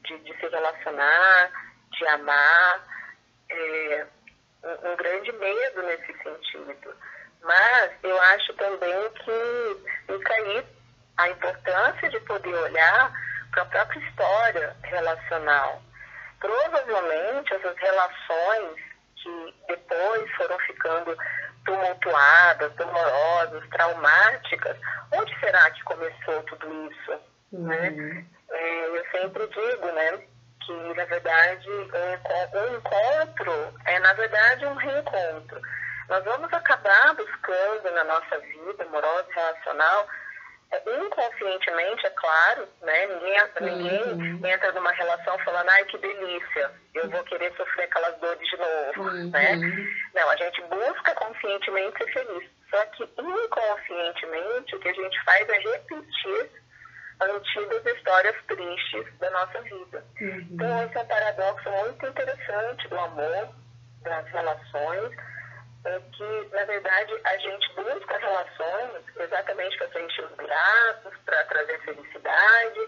de, 0.04 0.18
de 0.20 0.40
se 0.40 0.48
relacionar, 0.48 1.52
de 1.92 2.08
amar. 2.08 2.96
É, 3.50 4.08
um, 4.66 4.92
um 4.92 4.96
grande 4.96 5.32
medo 5.32 5.84
nesse 5.84 6.14
sentido. 6.24 6.96
Mas 7.42 7.92
eu 8.04 8.20
acho 8.22 8.54
também 8.56 9.10
que 9.12 9.86
fica 10.08 10.34
aí 10.34 10.66
a 11.18 11.30
importância 11.30 12.10
de 12.10 12.20
poder 12.22 12.56
olhar 12.56 13.14
para 13.52 13.62
a 13.62 13.66
própria 13.66 14.00
história 14.00 14.76
relacional. 14.84 15.82
Provavelmente 16.40 17.54
essas 17.54 17.78
relações 17.78 18.82
que 19.22 19.56
depois 19.68 20.36
foram 20.36 20.58
ficando 20.60 21.18
tumultuadas, 21.66 22.74
dolorosas, 22.76 23.70
traumáticas, 23.70 24.78
onde 25.12 25.40
será 25.40 25.72
que 25.72 25.84
começou 25.84 26.44
tudo 26.44 26.92
isso? 26.92 27.20
Uhum. 27.52 27.68
Né? 27.68 28.26
É, 28.52 28.88
eu 28.88 29.06
sempre 29.12 29.48
digo, 29.48 29.92
né, 29.92 30.20
que 30.66 30.94
na 30.96 31.06
verdade 31.06 31.70
um 31.70 32.76
encontro 32.76 33.74
é 33.86 34.00
na 34.00 34.14
verdade 34.14 34.66
um 34.66 34.76
reencontro. 34.76 35.62
Nós 36.10 36.24
vamos 36.24 36.52
acabar 36.54 37.16
buscando 37.16 37.92
na 37.92 38.04
nossa 38.04 38.40
vida 38.40 38.84
amorosa 38.84 39.26
e 39.30 39.34
relacional 39.34 40.08
inconscientemente, 40.88 42.06
é 42.06 42.10
claro, 42.12 42.68
né? 42.82 43.08
Ninguém, 43.08 43.40
ninguém 43.62 44.34
uhum. 44.34 44.46
entra 44.46 44.72
numa 44.72 44.92
relação 44.92 45.38
falando, 45.40 45.70
ai 45.70 45.86
que 45.86 45.98
delícia, 45.98 46.72
eu 46.94 47.10
vou 47.10 47.24
querer 47.24 47.54
sofrer 47.56 47.84
aquelas 47.84 48.18
dores 48.20 48.48
de 48.48 48.58
novo, 48.58 49.10
uhum. 49.10 49.30
né? 49.30 49.56
Não, 50.14 50.30
a 50.30 50.36
gente 50.36 50.62
busca 50.64 51.16
conscientemente 51.16 51.98
ser 51.98 52.12
feliz. 52.12 52.50
Só 52.70 52.86
que 52.88 53.04
inconscientemente 53.04 54.76
o 54.76 54.80
que 54.80 54.90
a 54.90 54.94
gente 54.94 55.24
faz 55.24 55.48
é 55.50 55.58
repetir 55.60 56.52
antigas 57.22 57.86
histórias 57.86 58.36
tristes 58.48 59.18
da 59.20 59.30
nossa 59.32 59.62
vida. 59.62 60.04
Uhum. 60.20 60.48
Então 60.52 60.84
esse 60.84 60.98
é 60.98 61.02
um 61.02 61.06
paradoxo 61.06 61.70
muito 61.70 62.06
interessante 62.08 62.88
do 62.90 63.00
amor, 63.00 63.50
das 64.02 64.28
relações 64.28 65.16
é 65.86 66.00
que, 66.00 66.50
na 66.52 66.64
verdade, 66.66 67.14
a 67.24 67.38
gente 67.38 67.74
busca 67.76 68.18
relações 68.18 69.04
exatamente 69.20 69.78
para 69.78 69.88
preencher 69.88 70.24
os 70.24 70.36
gratos, 70.36 71.14
para 71.26 71.44
trazer 71.46 71.80
felicidade, 71.82 72.80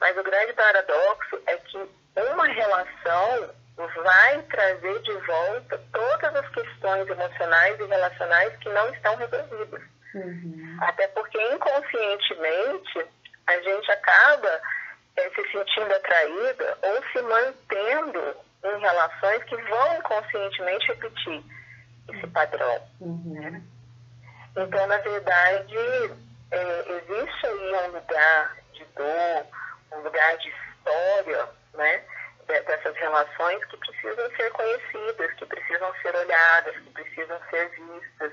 mas 0.00 0.16
o 0.18 0.22
grande 0.24 0.52
paradoxo 0.54 1.42
é 1.46 1.56
que 1.58 1.88
uma 2.16 2.46
relação 2.46 3.54
vai 3.76 4.42
trazer 4.42 5.00
de 5.02 5.12
volta 5.12 5.80
todas 5.92 6.36
as 6.36 6.48
questões 6.50 7.08
emocionais 7.08 7.78
e 7.78 7.84
relacionais 7.84 8.56
que 8.56 8.68
não 8.68 8.92
estão 8.92 9.16
resolvidas. 9.16 9.82
Uhum. 10.14 10.78
Até 10.82 11.08
porque 11.08 11.40
inconscientemente 11.54 13.06
a 13.46 13.60
gente 13.60 13.90
acaba 13.92 14.60
é, 15.16 15.30
se 15.30 15.52
sentindo 15.52 15.94
atraída 15.94 16.78
ou 16.82 17.02
se 17.12 17.22
mantendo 17.22 18.36
em 18.64 18.80
relações 18.80 19.44
que 19.44 19.56
vão 19.56 19.96
inconscientemente 19.96 20.88
repetir 20.88 21.61
esse 22.08 22.26
padrão. 22.28 22.88
Uhum. 23.00 23.40
Né? 23.40 23.62
Então, 24.56 24.86
na 24.86 24.98
verdade, 24.98 25.76
é, 26.50 26.92
existe 26.96 27.46
aí 27.46 27.74
um 27.88 27.92
lugar 27.92 28.56
de 28.72 28.84
dor, 28.96 29.46
um 29.92 30.02
lugar 30.02 30.36
de 30.38 30.48
história, 30.48 31.48
né? 31.74 32.02
dessas 32.46 32.94
relações 32.96 33.64
que 33.66 33.76
precisam 33.78 34.30
ser 34.36 34.50
conhecidas, 34.50 35.32
que 35.34 35.46
precisam 35.46 35.92
ser 36.02 36.14
olhadas, 36.14 36.74
que 36.76 36.90
precisam 36.90 37.40
ser 37.48 37.70
vistas. 37.70 38.32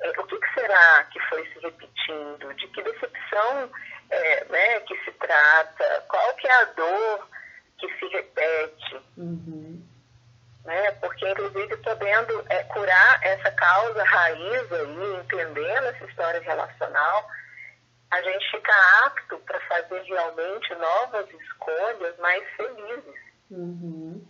É, 0.00 0.10
o 0.10 0.26
que, 0.26 0.38
que, 0.38 0.54
será 0.54 1.04
que 1.12 1.20
foi 1.28 1.46
se 1.48 1.58
repetindo? 1.58 2.54
De 2.54 2.68
que 2.68 2.82
decepção 2.82 3.70
é, 4.10 4.44
né, 4.44 4.80
que 4.80 4.96
se 5.04 5.12
trata? 5.12 6.04
Qual 6.08 6.34
que 6.36 6.46
é 6.46 6.52
a 6.52 6.64
dor 6.64 7.28
que 7.78 7.88
se 7.98 8.06
repete? 8.06 9.02
Uhum 9.16 9.58
né? 10.68 10.92
Porque, 11.00 11.26
inclusive, 11.26 11.76
podendo 11.78 12.44
é, 12.50 12.62
curar 12.64 13.20
essa 13.22 13.50
causa 13.52 14.04
raiz 14.04 14.70
aí, 14.72 15.14
entendendo 15.16 15.86
essa 15.86 16.04
história 16.04 16.40
relacional, 16.42 17.26
a 18.10 18.20
gente 18.20 18.50
fica 18.50 18.72
apto 19.06 19.38
para 19.38 19.58
fazer 19.60 20.02
realmente 20.02 20.74
novas 20.74 21.26
escolhas 21.30 22.18
mais 22.18 22.44
felizes. 22.50 23.20
Uhum. 23.50 24.22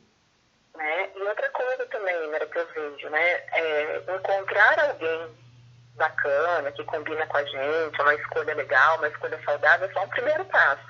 Né? 0.76 1.10
E 1.16 1.22
outra 1.22 1.50
coisa 1.50 1.86
também, 1.86 2.28
né, 2.28 2.38
que 2.38 2.58
eu 2.58 2.66
vejo, 2.68 3.10
né, 3.10 3.32
é 3.52 3.96
encontrar 4.16 4.90
alguém 4.90 5.36
bacana, 5.96 6.70
que 6.70 6.84
combina 6.84 7.26
com 7.26 7.36
a 7.36 7.44
gente, 7.44 8.00
uma 8.00 8.14
escolha 8.14 8.54
legal, 8.54 8.98
uma 8.98 9.08
escolha 9.08 9.42
saudável, 9.44 9.88
é 9.88 9.92
só 9.92 10.04
um 10.04 10.08
primeiro 10.08 10.44
passo. 10.44 10.82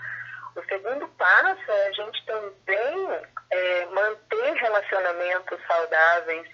O 0.58 0.64
segundo 0.64 1.06
passo 1.10 1.70
é 1.70 1.86
a 1.86 1.92
gente 1.92 2.26
também 2.26 3.20
é, 3.48 3.86
manter 3.86 4.54
relacionamentos 4.54 5.60
saudáveis, 5.68 6.48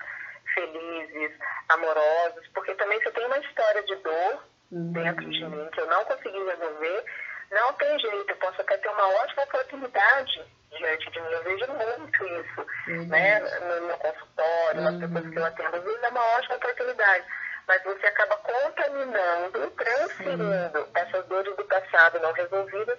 felizes, 0.53 1.33
amorosos, 1.71 2.47
porque 2.53 2.75
também 2.75 3.01
se 3.01 3.07
eu 3.07 3.13
tenho 3.13 3.29
uma 3.29 3.39
história 3.39 3.83
de 3.83 3.97
dor 3.97 4.45
uhum. 4.71 4.93
dentro 4.93 5.31
de 5.31 5.45
mim 5.47 5.69
que 5.73 5.81
eu 5.81 5.87
não 5.87 6.05
consegui 6.05 6.45
resolver, 6.45 7.05
não 7.51 7.73
tem 7.73 7.99
jeito, 7.99 8.29
eu 8.29 8.37
posso 8.37 8.61
até 8.61 8.77
ter 8.77 8.89
uma 8.91 9.09
ótima 9.09 9.45
oportunidade 9.45 10.45
diante 10.77 11.11
de 11.11 11.21
mim. 11.23 11.31
Eu 11.31 11.43
vejo 11.45 11.67
muito 11.73 12.25
isso, 12.27 12.67
uhum. 12.89 13.07
né? 13.07 13.41
No 13.41 13.87
meu 13.87 13.97
consultório, 13.97 14.83
nas 14.83 14.99
pessoas 14.99 15.31
que 15.31 15.39
eu 15.39 15.43
uhum. 15.43 15.49
atendo, 15.49 15.77
às 15.77 15.83
vezes 15.83 16.03
é 16.03 16.09
uma 16.09 16.27
ótima 16.37 16.57
oportunidade. 16.57 17.25
Mas 17.67 17.83
você 17.83 18.07
acaba 18.07 18.37
contaminando, 18.37 19.71
transferindo 19.71 20.89
essas 20.95 21.27
dores 21.27 21.57
do 21.57 21.65
passado 21.65 22.21
não 22.21 22.33
resolvidas 22.33 22.99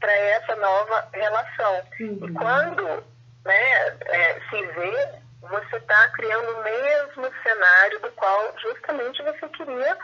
para 0.00 0.12
essa 0.12 0.56
nova 0.56 1.08
relação. 1.12 1.82
Uhum. 2.00 2.28
E 2.28 2.32
quando 2.34 3.04
né, 3.44 3.98
é, 4.06 4.40
se 4.50 4.66
vê, 4.66 5.20
você 5.42 5.76
está 5.76 6.08
criando 6.10 6.50
o 6.50 6.64
mesmo 6.64 7.30
cenário 7.42 8.00
do 8.00 8.10
qual 8.12 8.54
justamente 8.58 9.22
você 9.22 9.48
queria 9.48 9.96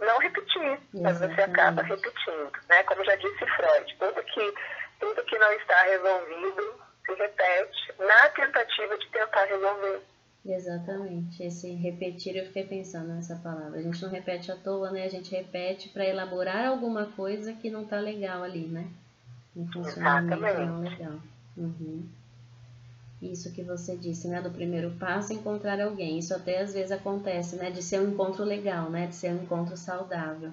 não 0.00 0.18
repetir, 0.18 0.80
mas 0.94 1.18
você 1.18 1.42
acaba 1.42 1.82
repetindo. 1.82 2.52
Né? 2.68 2.82
Como 2.84 3.04
já 3.04 3.16
disse 3.16 3.46
Freud, 3.46 3.96
tudo 3.98 4.22
que, 4.22 4.54
tudo 5.00 5.24
que 5.24 5.38
não 5.38 5.52
está 5.52 5.82
resolvido 5.82 6.80
se 7.04 7.14
repete 7.14 7.94
na 7.98 8.28
tentativa 8.30 8.98
de 8.98 9.08
tentar 9.10 9.44
resolver. 9.44 10.02
Exatamente. 10.46 11.42
Esse 11.42 11.74
repetir, 11.74 12.36
eu 12.36 12.46
fiquei 12.46 12.64
pensando 12.64 13.08
nessa 13.08 13.36
palavra. 13.36 13.78
A 13.78 13.82
gente 13.82 14.00
não 14.02 14.10
repete 14.10 14.50
à 14.50 14.56
toa, 14.56 14.90
né? 14.90 15.04
A 15.04 15.08
gente 15.08 15.30
repete 15.30 15.88
para 15.90 16.06
elaborar 16.06 16.68
alguma 16.68 17.06
coisa 17.06 17.52
que 17.52 17.70
não 17.70 17.82
está 17.82 17.98
legal 17.98 18.42
ali, 18.42 18.66
né? 18.66 18.88
Um 19.58 19.66
funcionamento 19.70 20.40
legal. 20.40 21.20
Uhum 21.56 22.08
isso 23.20 23.52
que 23.52 23.62
você 23.62 23.96
disse, 23.96 24.28
né, 24.28 24.40
do 24.40 24.50
primeiro 24.50 24.92
passo, 24.92 25.32
encontrar 25.32 25.80
alguém. 25.80 26.18
Isso 26.18 26.34
até 26.34 26.60
às 26.60 26.72
vezes 26.72 26.92
acontece, 26.92 27.56
né, 27.56 27.70
de 27.70 27.82
ser 27.82 28.00
um 28.00 28.10
encontro 28.10 28.44
legal, 28.44 28.90
né, 28.90 29.06
de 29.06 29.16
ser 29.16 29.32
um 29.32 29.42
encontro 29.42 29.76
saudável. 29.76 30.52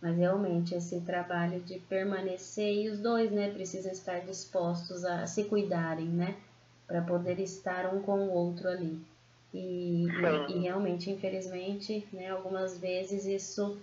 Mas 0.00 0.16
realmente 0.16 0.74
esse 0.74 1.00
trabalho 1.00 1.60
de 1.60 1.78
permanecer 1.80 2.84
e 2.84 2.90
os 2.90 3.00
dois, 3.00 3.32
né, 3.32 3.50
precisam 3.50 3.90
estar 3.90 4.20
dispostos 4.20 5.04
a 5.04 5.26
se 5.26 5.44
cuidarem, 5.44 6.06
né, 6.06 6.36
para 6.86 7.02
poder 7.02 7.40
estar 7.40 7.92
um 7.92 8.00
com 8.02 8.28
o 8.28 8.32
outro 8.32 8.68
ali. 8.68 9.00
E, 9.52 10.06
e, 10.06 10.52
e, 10.52 10.58
realmente, 10.60 11.10
infelizmente, 11.10 12.06
né, 12.12 12.30
algumas 12.30 12.78
vezes 12.78 13.24
isso 13.24 13.78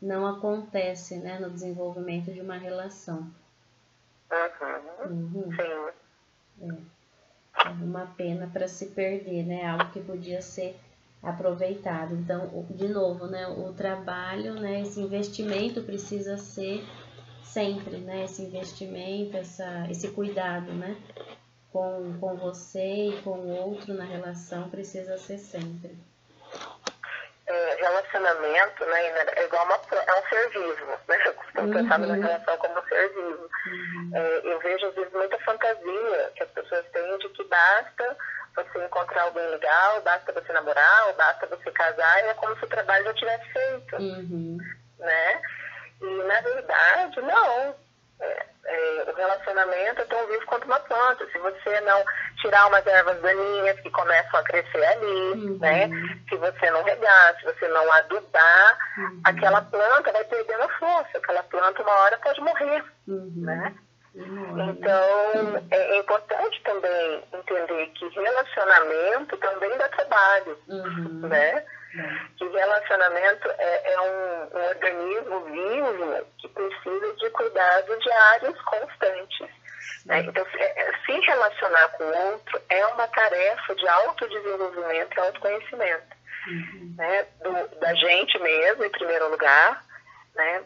não 0.00 0.26
acontece, 0.26 1.16
né, 1.16 1.38
no 1.38 1.50
desenvolvimento 1.50 2.32
de 2.32 2.40
uma 2.40 2.56
relação. 2.56 3.30
Uhum. 5.06 5.44
Uhum. 5.44 5.92
Sim. 6.58 6.86
É 7.64 7.68
uma 7.68 8.06
pena 8.06 8.48
para 8.52 8.68
se 8.68 8.86
perder, 8.86 9.44
né? 9.44 9.66
Algo 9.66 9.90
que 9.92 10.00
podia 10.00 10.40
ser 10.40 10.78
aproveitado. 11.22 12.14
Então, 12.14 12.66
de 12.70 12.88
novo, 12.88 13.26
né? 13.26 13.46
O 13.48 13.72
trabalho, 13.72 14.54
né? 14.54 14.82
Esse 14.82 15.00
investimento 15.00 15.82
precisa 15.82 16.38
ser 16.38 16.84
sempre, 17.42 17.98
né? 17.98 18.24
Esse 18.24 18.42
investimento, 18.42 19.36
essa, 19.36 19.86
esse 19.90 20.08
cuidado, 20.12 20.72
né? 20.72 20.96
Com, 21.72 22.18
com 22.18 22.36
você 22.36 23.10
e 23.10 23.22
com 23.22 23.38
o 23.38 23.48
outro 23.50 23.94
na 23.94 24.04
relação 24.04 24.70
precisa 24.70 25.18
ser 25.18 25.38
sempre. 25.38 25.96
É, 27.50 27.74
relacionamento, 27.80 28.86
né, 28.86 29.24
é 29.34 29.44
igual 29.44 29.64
uma, 29.64 29.74
é 29.74 30.20
um 30.20 30.28
ser 30.28 30.48
vivo, 30.50 30.86
né? 31.08 31.20
Eu 31.26 31.34
costumo 31.34 31.66
uhum. 31.66 31.72
pensar 31.72 31.98
na 31.98 32.14
relação 32.14 32.56
como 32.58 32.78
um 32.78 32.82
ser 32.86 33.08
vivo. 33.08 33.50
Uhum. 33.66 34.10
É, 34.14 34.40
eu 34.44 34.60
vejo, 34.60 34.86
às 34.86 34.94
vezes, 34.94 35.12
muita 35.12 35.36
fantasia 35.40 36.32
que 36.36 36.44
as 36.44 36.50
pessoas 36.50 36.86
têm 36.92 37.18
de 37.18 37.28
que 37.30 37.42
basta 37.48 38.16
você 38.54 38.84
encontrar 38.84 39.22
alguém 39.22 39.48
legal, 39.48 40.00
basta 40.02 40.32
você 40.32 40.52
namorar, 40.52 41.08
ou 41.08 41.14
basta 41.14 41.46
você 41.48 41.72
casar, 41.72 42.24
e 42.24 42.28
é 42.28 42.34
como 42.34 42.56
se 42.56 42.64
o 42.64 42.68
trabalho 42.68 43.04
já 43.06 43.14
tivesse 43.14 43.52
feito, 43.52 43.96
uhum. 43.96 44.58
né? 45.00 45.42
E, 46.02 46.22
na 46.22 46.40
verdade, 46.42 47.20
não. 47.22 47.74
É, 48.20 48.46
é, 48.66 49.10
o 49.10 49.14
relacionamento 49.14 50.02
é 50.02 50.04
tão 50.04 50.26
vivo 50.26 50.46
quanto 50.46 50.64
uma 50.64 50.78
planta. 50.80 51.26
Se 51.30 51.38
você 51.38 51.80
não 51.80 52.04
tirar 52.40 52.66
umas 52.66 52.86
ervas 52.86 53.20
daninhas 53.20 53.80
que 53.80 53.90
começam 53.90 54.40
a 54.40 54.44
crescer 54.44 54.84
ali, 54.84 55.30
uhum. 55.32 55.58
né? 55.58 55.88
Se 56.28 56.36
você 56.36 56.70
não 56.70 56.82
regar, 56.82 57.36
se 57.38 57.44
você 57.44 57.68
não 57.68 57.92
adubar, 57.92 58.78
uhum. 58.98 59.20
aquela 59.24 59.62
planta 59.62 60.12
vai 60.12 60.24
perdendo 60.24 60.62
a 60.62 60.78
força. 60.78 61.18
Aquela 61.18 61.42
planta 61.44 61.82
uma 61.82 61.94
hora 62.00 62.18
pode 62.18 62.40
morrer, 62.40 62.84
uhum. 63.08 63.32
né? 63.36 63.74
Então, 64.12 65.66
é, 65.70 65.76
é 65.76 65.98
importante 65.98 66.60
também 66.64 67.24
entender 67.32 67.86
que 67.94 68.08
relacionamento 68.08 69.36
também 69.36 69.78
dá 69.78 69.88
trabalho, 69.88 70.58
uhum. 70.68 71.28
né? 71.28 71.64
Que 72.36 72.46
relacionamento 72.46 73.48
é, 73.58 73.92
é 73.92 74.00
um, 74.00 74.56
um, 74.56 74.68
organismo 74.68 75.40
vivo 75.46 76.26
que 76.38 76.48
precisa 76.48 77.12
de 77.14 77.30
cuidados 77.30 77.98
diários 77.98 78.60
constantes. 78.62 79.48
Né? 80.06 80.20
Então, 80.20 80.46
se, 80.50 80.58
é, 80.58 80.92
se 81.04 81.12
relacionar 81.12 81.88
com 81.88 82.04
o 82.04 82.32
outro 82.32 82.62
é 82.68 82.86
uma 82.86 83.08
tarefa 83.08 83.74
de 83.74 83.88
autodesenvolvimento 83.88 85.16
e 85.16 85.20
autoconhecimento. 85.20 86.16
Uhum. 86.46 86.94
Né? 86.96 87.26
Do, 87.42 87.80
da 87.80 87.94
gente 87.94 88.38
mesmo, 88.38 88.84
em 88.84 88.90
primeiro 88.90 89.28
lugar, 89.28 89.84
né? 90.34 90.62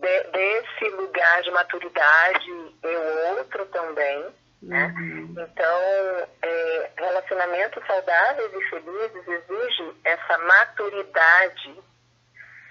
De, 0.00 0.22
desse 0.24 0.88
lugar 0.96 1.42
de 1.42 1.50
maturidade 1.52 2.50
e 2.50 2.86
o 2.86 3.36
outro 3.38 3.64
também. 3.66 4.26
Né? 4.64 4.94
Uhum. 4.96 5.34
Então, 5.36 6.28
é, 6.42 6.90
relacionamentos 6.96 7.86
saudáveis 7.86 8.50
e 8.54 8.70
felizes 8.70 9.28
exigem 9.28 9.94
essa 10.04 10.38
maturidade 10.38 11.74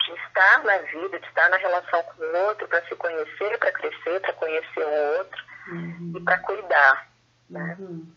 de 0.05 0.11
estar 0.25 0.63
na 0.63 0.77
vida, 0.79 1.19
de 1.19 1.27
estar 1.27 1.49
na 1.49 1.57
relação 1.57 2.03
com 2.03 2.23
o 2.23 2.47
outro, 2.47 2.67
para 2.67 2.83
se 2.87 2.95
conhecer, 2.95 3.57
para 3.59 3.71
crescer, 3.71 4.19
para 4.21 4.33
conhecer 4.33 4.83
o 4.83 5.17
outro 5.19 5.43
uhum. 5.67 6.13
e 6.15 6.21
para 6.21 6.39
cuidar. 6.39 7.09
Né? 7.49 7.77
Uhum. 7.79 8.11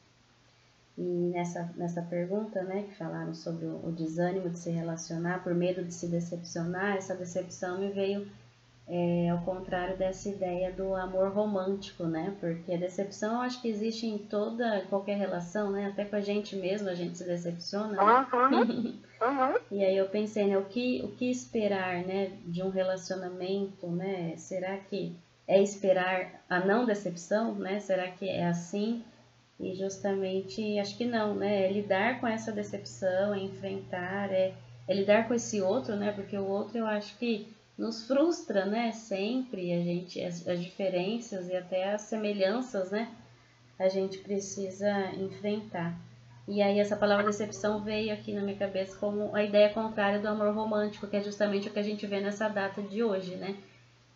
E 0.96 1.02
nessa, 1.34 1.70
nessa 1.76 2.00
pergunta, 2.00 2.62
né, 2.62 2.84
que 2.84 2.96
falaram 2.96 3.34
sobre 3.34 3.66
o, 3.66 3.86
o 3.86 3.92
desânimo 3.92 4.48
de 4.48 4.58
se 4.58 4.70
relacionar 4.70 5.44
por 5.44 5.54
medo 5.54 5.84
de 5.84 5.92
se 5.92 6.08
decepcionar, 6.08 6.96
essa 6.96 7.14
decepção 7.14 7.78
me 7.78 7.92
veio 7.92 8.26
é, 8.88 9.30
ao 9.30 9.40
contrário 9.40 9.96
dessa 9.96 10.28
ideia 10.28 10.70
do 10.70 10.94
amor 10.94 11.32
romântico, 11.32 12.04
né? 12.04 12.36
Porque 12.38 12.72
a 12.72 12.76
decepção 12.76 13.34
eu 13.34 13.40
acho 13.40 13.60
que 13.60 13.68
existe 13.68 14.06
em 14.06 14.16
toda, 14.16 14.82
qualquer 14.88 15.16
relação, 15.16 15.72
né? 15.72 15.86
Até 15.86 16.04
com 16.04 16.14
a 16.14 16.20
gente 16.20 16.54
mesmo 16.54 16.88
a 16.88 16.94
gente 16.94 17.18
se 17.18 17.24
decepciona. 17.24 17.96
Né? 17.96 18.26
Uhum. 18.32 19.00
Uhum. 19.20 19.58
e 19.72 19.84
aí 19.84 19.96
eu 19.96 20.08
pensei, 20.08 20.46
né? 20.46 20.56
O 20.56 20.66
que, 20.66 21.02
o 21.02 21.08
que 21.08 21.28
esperar, 21.28 22.04
né? 22.04 22.32
De 22.44 22.62
um 22.62 22.70
relacionamento, 22.70 23.88
né? 23.88 24.34
Será 24.36 24.76
que 24.76 25.16
é 25.48 25.60
esperar 25.60 26.44
a 26.48 26.60
não 26.60 26.86
decepção, 26.86 27.56
né? 27.56 27.80
Será 27.80 28.08
que 28.08 28.28
é 28.28 28.46
assim? 28.46 29.02
E 29.58 29.74
justamente 29.74 30.78
acho 30.78 30.96
que 30.96 31.04
não, 31.04 31.34
né? 31.34 31.66
É 31.66 31.72
lidar 31.72 32.20
com 32.20 32.26
essa 32.28 32.52
decepção, 32.52 33.34
é 33.34 33.40
enfrentar, 33.40 34.32
é, 34.32 34.54
é 34.86 34.94
lidar 34.94 35.26
com 35.26 35.34
esse 35.34 35.60
outro, 35.60 35.96
né? 35.96 36.12
Porque 36.12 36.38
o 36.38 36.46
outro 36.46 36.78
eu 36.78 36.86
acho 36.86 37.16
que 37.18 37.48
nos 37.76 38.06
frustra, 38.06 38.64
né? 38.64 38.92
Sempre 38.92 39.72
a 39.72 39.80
gente 39.80 40.22
as, 40.22 40.46
as, 40.48 40.62
diferenças 40.62 41.48
e 41.48 41.56
até 41.56 41.92
as 41.92 42.02
semelhanças, 42.02 42.90
né? 42.90 43.10
A 43.78 43.88
gente 43.88 44.18
precisa 44.18 45.10
enfrentar. 45.14 45.94
E 46.48 46.62
aí 46.62 46.78
essa 46.78 46.96
palavra 46.96 47.26
decepção 47.26 47.82
veio 47.82 48.12
aqui 48.12 48.32
na 48.32 48.40
minha 48.40 48.56
cabeça 48.56 48.96
como 48.98 49.34
a 49.34 49.42
ideia 49.42 49.68
contrária 49.68 50.20
do 50.20 50.28
amor 50.28 50.54
romântico, 50.54 51.06
que 51.06 51.16
é 51.16 51.22
justamente 51.22 51.68
o 51.68 51.72
que 51.72 51.78
a 51.78 51.82
gente 51.82 52.06
vê 52.06 52.20
nessa 52.20 52.48
data 52.48 52.80
de 52.80 53.02
hoje, 53.02 53.34
né? 53.36 53.56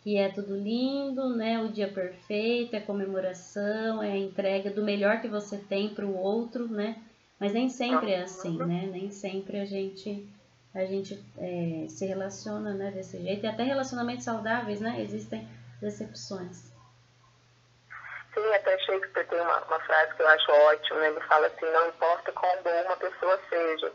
Que 0.01 0.17
é 0.17 0.29
tudo 0.29 0.55
lindo, 0.55 1.35
né? 1.35 1.61
O 1.61 1.69
dia 1.69 1.87
perfeito, 1.87 2.75
é 2.75 2.79
comemoração, 2.79 4.01
é 4.01 4.13
a 4.13 4.17
entrega 4.17 4.71
do 4.71 4.83
melhor 4.83 5.21
que 5.21 5.27
você 5.27 5.57
tem 5.57 5.89
para 5.89 6.05
o 6.05 6.17
outro, 6.17 6.67
né? 6.67 6.95
Mas 7.39 7.53
nem 7.53 7.69
sempre 7.69 8.11
é 8.11 8.23
assim, 8.23 8.57
né? 8.57 8.89
Nem 8.91 9.11
sempre 9.11 9.59
a 9.59 9.65
gente 9.65 10.27
a 10.73 10.85
gente 10.85 11.21
é, 11.37 11.87
se 11.89 12.05
relaciona 12.05 12.73
né, 12.73 12.91
desse 12.91 13.21
jeito. 13.21 13.45
E 13.45 13.47
até 13.47 13.63
relacionamentos 13.63 14.23
saudáveis, 14.23 14.79
né? 14.79 15.01
Existem 15.01 15.47
decepções. 15.81 16.71
Sim, 18.33 18.53
até 18.53 18.77
Shakespeare 18.79 19.27
tem 19.27 19.41
uma, 19.41 19.59
uma 19.65 19.79
frase 19.81 20.15
que 20.15 20.21
eu 20.21 20.27
acho 20.27 20.51
ótima, 20.51 20.99
né? 20.99 21.07
ele 21.09 21.19
fala 21.21 21.47
assim, 21.47 21.65
não 21.65 21.89
importa 21.89 22.31
quão 22.31 22.63
boa 22.63 22.83
uma 22.83 22.95
pessoa 22.95 23.39
seja, 23.49 23.91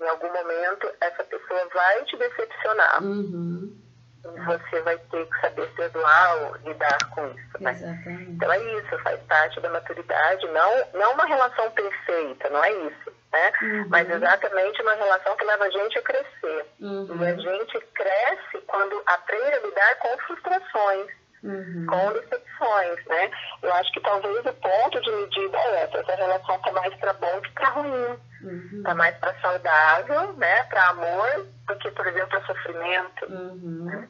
em 0.00 0.08
algum 0.08 0.32
momento 0.32 0.92
essa 1.00 1.22
pessoa 1.22 1.68
vai 1.72 2.04
te 2.04 2.16
decepcionar. 2.16 3.04
Uhum. 3.04 3.78
E 4.24 4.40
você 4.40 4.82
vai 4.82 4.98
ter 4.98 5.24
que 5.24 5.40
saber 5.40 5.72
perdoar 5.74 6.36
ou 6.42 6.56
lidar 6.56 6.98
com 7.14 7.26
isso. 7.28 7.62
Né? 7.62 7.70
Exatamente. 7.70 8.30
Então 8.32 8.52
é 8.52 8.58
isso, 8.78 8.98
faz 9.04 9.20
parte 9.22 9.60
da 9.60 9.70
maturidade, 9.70 10.48
não, 10.48 10.88
não 10.94 11.12
uma 11.14 11.26
relação 11.26 11.70
perfeita, 11.70 12.50
não 12.50 12.64
é 12.64 12.72
isso 12.72 13.19
né? 13.32 13.52
Uhum. 13.62 13.86
Mas 13.88 14.10
exatamente 14.10 14.82
uma 14.82 14.94
relação 14.94 15.36
que 15.36 15.44
leva 15.44 15.64
a 15.64 15.70
gente 15.70 15.98
a 15.98 16.02
crescer. 16.02 16.66
Uhum. 16.80 17.22
E 17.22 17.26
a 17.26 17.36
gente 17.36 17.80
cresce 17.94 18.58
quando 18.66 19.02
aprende 19.06 19.54
a 19.54 19.60
lidar 19.60 19.96
com 19.96 20.18
frustrações, 20.18 21.06
uhum. 21.44 21.86
com 21.88 22.12
decepções, 22.12 23.06
né? 23.06 23.30
Eu 23.62 23.72
acho 23.74 23.92
que 23.92 24.00
talvez 24.00 24.46
o 24.46 24.52
ponto 24.54 25.00
de 25.00 25.12
medida 25.12 25.58
é 25.58 25.84
essa, 25.84 25.98
essa 25.98 26.14
relação 26.14 26.56
está 26.56 26.72
mais 26.72 26.94
para 26.96 27.12
bom 27.14 27.40
que 27.40 27.52
para 27.52 27.68
ruim. 27.68 28.20
Está 28.78 28.90
uhum. 28.90 28.96
mais 28.96 29.16
para 29.18 29.40
saudável, 29.40 30.32
né? 30.34 30.64
Para 30.64 30.88
amor, 30.88 31.46
do 31.66 31.76
que, 31.78 31.90
por 31.90 32.06
exemplo, 32.06 32.28
para 32.28 32.46
sofrimento. 32.46 33.26
Uhum. 33.26 33.84
Né? 33.84 34.08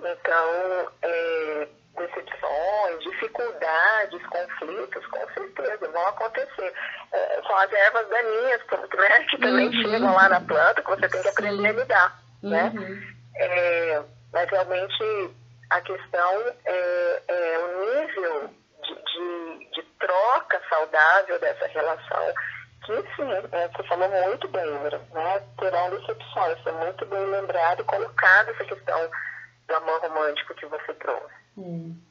Então, 0.00 0.92
é, 1.02 1.68
decepções, 1.98 3.02
dificuldades, 3.02 4.26
conflitos, 4.26 5.06
com 5.06 5.28
certeza 5.34 5.88
vão 5.90 6.06
acontecer. 6.06 6.72
É, 7.12 7.27
são 7.48 7.56
as 7.56 7.72
ervas 7.72 8.08
daninhas 8.08 8.60
né, 8.94 9.24
que 9.30 9.38
também 9.38 9.66
uhum. 9.66 9.72
chegam 9.72 10.14
lá 10.14 10.28
na 10.28 10.40
planta, 10.40 10.82
que 10.82 10.90
você 10.90 11.08
tem 11.08 11.22
que 11.22 11.28
aprender 11.28 11.62
Sim. 11.62 11.66
a 11.66 11.82
lidar. 11.82 12.22
Né? 12.42 12.72
Uhum. 12.76 13.02
É, 13.36 14.02
mas 14.32 14.50
realmente 14.50 15.34
a 15.70 15.80
questão 15.80 16.54
é, 16.64 17.22
é 17.26 17.58
o 17.58 18.00
nível 18.00 18.50
de, 18.82 18.94
de, 18.94 19.70
de, 19.72 19.82
troca 19.98 20.60
saudável 20.68 21.40
dessa 21.40 21.66
relação, 21.66 22.34
que 22.84 23.02
sim, 23.16 23.30
é, 23.52 23.68
você 23.68 23.82
falou 23.88 24.08
muito 24.08 24.48
bem, 24.48 24.70
né? 24.70 25.42
terão 25.58 25.90
decepções, 25.90 26.66
é 26.66 26.72
muito 26.72 27.04
bem 27.06 27.26
lembrado 27.26 27.80
e 27.80 27.84
colocado 27.84 28.50
essa 28.50 28.64
questão 28.64 29.10
do 29.66 29.74
amor 29.74 30.00
romântico 30.00 30.54
que 30.54 30.66
você 30.66 30.94
trouxe. 30.94 31.34
É, 31.58 32.07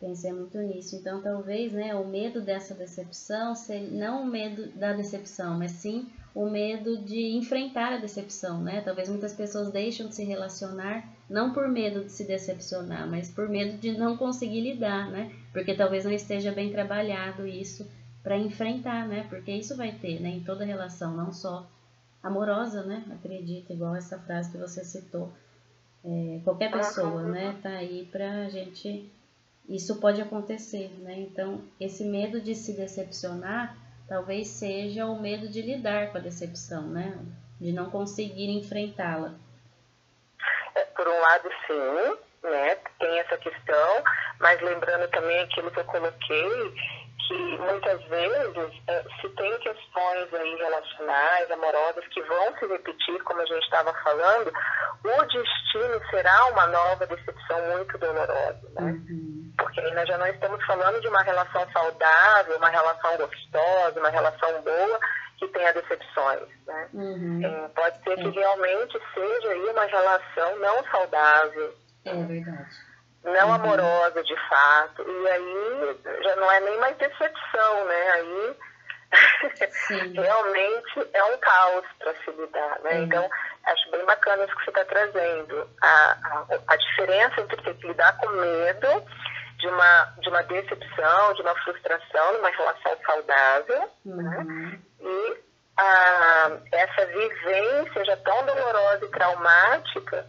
pensei 0.00 0.32
muito 0.32 0.58
nisso. 0.58 0.96
Então, 0.96 1.20
talvez, 1.20 1.72
né, 1.72 1.94
o 1.94 2.06
medo 2.06 2.40
dessa 2.40 2.74
decepção, 2.74 3.52
não 3.92 4.22
o 4.22 4.26
medo 4.26 4.68
da 4.72 4.92
decepção, 4.94 5.58
mas 5.58 5.72
sim 5.72 6.08
o 6.34 6.48
medo 6.48 6.98
de 6.98 7.36
enfrentar 7.36 7.92
a 7.92 7.98
decepção, 7.98 8.62
né? 8.62 8.80
Talvez 8.80 9.08
muitas 9.08 9.32
pessoas 9.32 9.70
deixam 9.70 10.08
de 10.08 10.14
se 10.14 10.24
relacionar 10.24 11.04
não 11.28 11.52
por 11.52 11.68
medo 11.68 12.04
de 12.04 12.10
se 12.10 12.24
decepcionar, 12.24 13.08
mas 13.08 13.30
por 13.30 13.48
medo 13.48 13.78
de 13.78 13.96
não 13.96 14.16
conseguir 14.16 14.60
lidar, 14.60 15.10
né? 15.10 15.32
Porque 15.52 15.74
talvez 15.74 16.04
não 16.04 16.12
esteja 16.12 16.50
bem 16.50 16.72
trabalhado 16.72 17.46
isso 17.46 17.88
para 18.22 18.36
enfrentar, 18.36 19.06
né? 19.06 19.26
Porque 19.28 19.52
isso 19.52 19.76
vai 19.76 19.92
ter, 19.92 20.20
né, 20.20 20.30
em 20.30 20.40
toda 20.40 20.64
relação, 20.64 21.16
não 21.16 21.32
só 21.32 21.66
amorosa, 22.22 22.82
né? 22.84 23.04
Acredito, 23.12 23.72
igual 23.72 23.94
essa 23.94 24.18
frase 24.18 24.50
que 24.50 24.58
você 24.58 24.84
citou, 24.84 25.32
é, 26.04 26.40
qualquer 26.44 26.70
pessoa, 26.70 27.22
né, 27.24 27.56
tá 27.62 27.70
aí 27.70 28.08
pra 28.10 28.48
gente. 28.48 29.10
Isso 29.68 30.00
pode 30.00 30.20
acontecer, 30.20 30.90
né? 31.00 31.14
Então, 31.18 31.62
esse 31.78 32.04
medo 32.04 32.40
de 32.40 32.54
se 32.54 32.76
decepcionar 32.76 33.76
talvez 34.10 34.48
seja 34.48 35.06
o 35.06 35.20
medo 35.20 35.48
de 35.48 35.62
lidar 35.62 36.10
com 36.10 36.18
a 36.18 36.20
decepção, 36.20 36.88
né? 36.88 37.16
De 37.60 37.72
não 37.72 37.88
conseguir 37.88 38.50
enfrentá-la. 38.50 39.34
É, 40.74 40.84
por 40.86 41.06
um 41.06 41.20
lado, 41.20 41.48
sim, 41.66 42.18
né? 42.42 42.74
Tem 42.98 43.18
essa 43.20 43.38
questão, 43.38 44.02
mas 44.40 44.60
lembrando 44.60 45.08
também 45.10 45.40
aquilo 45.42 45.70
que 45.70 45.78
eu 45.78 45.84
coloquei, 45.84 46.74
que 47.28 47.58
muitas 47.58 48.02
vezes 48.06 48.82
é, 48.88 49.04
se 49.20 49.28
tem 49.28 49.58
questões 49.60 50.34
aí 50.34 50.56
relacionais, 50.56 51.50
amorosas, 51.52 52.04
que 52.08 52.20
vão 52.22 52.58
se 52.58 52.66
repetir, 52.66 53.22
como 53.22 53.40
a 53.40 53.46
gente 53.46 53.62
estava 53.62 53.94
falando, 54.02 54.52
o 55.04 55.24
destino 55.26 56.10
será 56.10 56.46
uma 56.46 56.66
nova 56.66 57.06
decepção 57.06 57.76
muito 57.76 57.96
dolorosa, 57.96 58.68
né? 58.74 58.90
Uhum. 59.08 59.39
Porque 59.56 59.80
nós 59.92 60.08
já 60.08 60.18
não 60.18 60.26
estamos 60.26 60.64
falando 60.64 61.00
de 61.00 61.08
uma 61.08 61.22
relação 61.22 61.66
saudável, 61.72 62.56
uma 62.56 62.68
relação 62.68 63.16
gostosa, 63.16 64.00
uma 64.00 64.10
relação 64.10 64.62
boa, 64.62 65.00
que 65.38 65.48
tenha 65.48 65.72
decepções, 65.72 66.48
né? 66.66 66.88
Uhum. 66.92 67.40
É, 67.44 67.68
pode 67.68 68.02
ser 68.02 68.16
que 68.16 68.38
é. 68.38 68.42
realmente 68.42 68.98
seja 69.14 69.48
aí 69.48 69.64
uma 69.70 69.84
relação 69.84 70.58
não 70.58 70.84
saudável. 70.90 71.74
É 72.04 72.14
verdade 72.14 72.90
não 73.24 73.48
uhum. 73.48 73.54
amorosa 73.54 74.22
de 74.22 74.36
fato. 74.48 75.02
E 75.02 75.28
aí 75.28 75.98
já 76.22 76.36
não 76.36 76.50
é 76.50 76.60
nem 76.60 76.78
mais 76.78 76.96
decepção, 76.96 77.84
né? 77.84 78.10
Aí 78.14 78.56
realmente 80.14 81.10
é 81.12 81.24
um 81.24 81.38
caos 81.38 81.86
para 81.98 82.14
se 82.14 82.30
lidar, 82.30 82.80
né? 82.80 82.94
Uhum. 82.94 83.04
Então, 83.04 83.30
acho 83.66 83.90
bem 83.90 84.04
bacana 84.04 84.44
isso 84.44 84.56
que 84.56 84.64
você 84.64 84.70
está 84.70 84.84
trazendo. 84.84 85.68
A, 85.82 86.16
a, 86.22 86.46
a, 86.68 86.76
diferença 86.76 87.40
entre 87.40 87.62
ter 87.62 87.74
que 87.74 87.88
lidar 87.88 88.16
com 88.18 88.28
medo 88.30 89.04
de 89.60 89.68
uma, 89.68 90.04
de 90.20 90.28
uma 90.28 90.42
decepção, 90.42 91.34
de 91.34 91.42
uma 91.42 91.54
frustração 91.62 92.32
numa 92.34 92.48
relação 92.48 92.96
saudável, 93.04 93.90
uhum. 94.04 94.16
né? 94.16 94.80
E 95.00 95.38
a, 95.76 96.58
essa 96.72 97.06
vivência 97.06 98.04
já 98.04 98.16
tão 98.18 98.46
dolorosa 98.46 99.04
e 99.04 99.10
traumática 99.10 100.26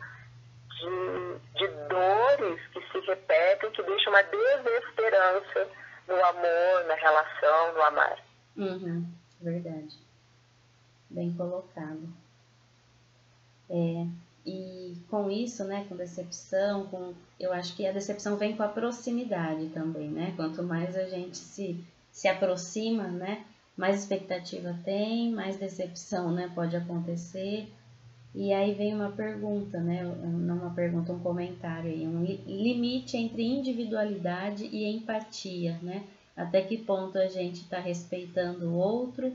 de, 0.80 1.60
de 1.60 1.68
dores 1.88 2.68
que 2.68 2.82
se 2.92 3.00
repetem, 3.08 3.72
que 3.72 3.84
deixam 3.84 4.14
uma 4.14 4.24
desesperança 4.24 5.68
no 6.08 6.26
amor, 6.26 6.86
na 6.88 6.96
relação, 6.96 7.74
no 7.74 7.82
amar. 7.84 8.18
Uhum, 8.58 9.14
verdade. 9.42 9.98
Bem 11.10 11.34
colocado. 11.36 12.10
É, 13.70 14.06
e 14.46 14.81
com 15.12 15.30
isso, 15.30 15.66
né, 15.66 15.86
com 15.90 15.96
decepção, 15.96 16.88
com, 16.88 17.14
eu 17.38 17.52
acho 17.52 17.76
que 17.76 17.86
a 17.86 17.92
decepção 17.92 18.38
vem 18.38 18.56
com 18.56 18.64
a 18.64 18.70
proximidade 18.70 19.68
também, 19.68 20.10
né? 20.10 20.34
Quanto 20.38 20.64
mais 20.64 20.96
a 20.96 21.04
gente 21.04 21.38
se, 21.38 21.78
se 22.10 22.30
aproxima, 22.30 23.04
né, 23.04 23.44
mais 23.76 24.00
expectativa 24.00 24.74
tem, 24.86 25.32
mais 25.32 25.58
decepção, 25.58 26.32
né, 26.32 26.50
pode 26.56 26.78
acontecer. 26.78 27.68
E 28.34 28.54
aí 28.54 28.74
vem 28.74 28.96
uma 28.96 29.12
pergunta, 29.12 29.78
né? 29.82 30.04
Não 30.04 30.56
uma 30.56 30.74
pergunta, 30.74 31.12
um 31.12 31.20
comentário 31.20 31.92
aí, 31.92 32.08
um 32.08 32.24
limite 32.24 33.18
entre 33.18 33.44
individualidade 33.44 34.70
e 34.72 34.86
empatia, 34.86 35.78
né? 35.82 36.06
Até 36.36 36.62
que 36.62 36.78
ponto 36.78 37.18
a 37.18 37.28
gente 37.28 37.64
está 37.64 37.78
respeitando 37.78 38.70
o 38.70 38.78
outro 38.78 39.34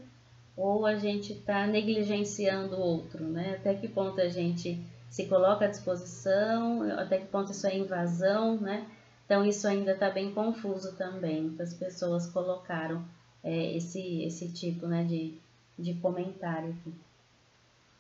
ou 0.57 0.87
a 0.87 0.97
gente 0.97 1.35
está 1.35 1.67
negligenciando 1.67 2.77
o 2.77 2.81
outro, 2.81 3.25
né? 3.25 3.57
Até 3.59 3.75
que 3.75 3.87
ponto 3.87 4.19
a 4.19 4.29
gente 4.29 4.81
se 5.17 5.27
coloca 5.29 5.65
à 5.65 5.69
disposição, 5.69 6.83
até 6.99 7.17
que 7.17 7.25
ponto 7.29 7.51
isso 7.51 7.67
é 7.67 7.75
invasão, 7.75 8.61
né? 8.61 8.87
Então 9.25 9.47
isso 9.47 9.67
ainda 9.67 9.93
está 9.93 10.11
bem 10.11 10.31
confuso 10.35 10.95
também. 10.95 11.41
Muitas 11.41 11.73
pessoas 11.73 12.27
colocaram 12.27 13.03
é, 13.43 13.77
esse, 13.79 14.27
esse 14.27 14.53
tipo 14.53 14.87
né, 14.87 15.05
de, 15.05 15.41
de 15.79 15.95
comentário 16.03 16.69
aqui. 16.69 16.95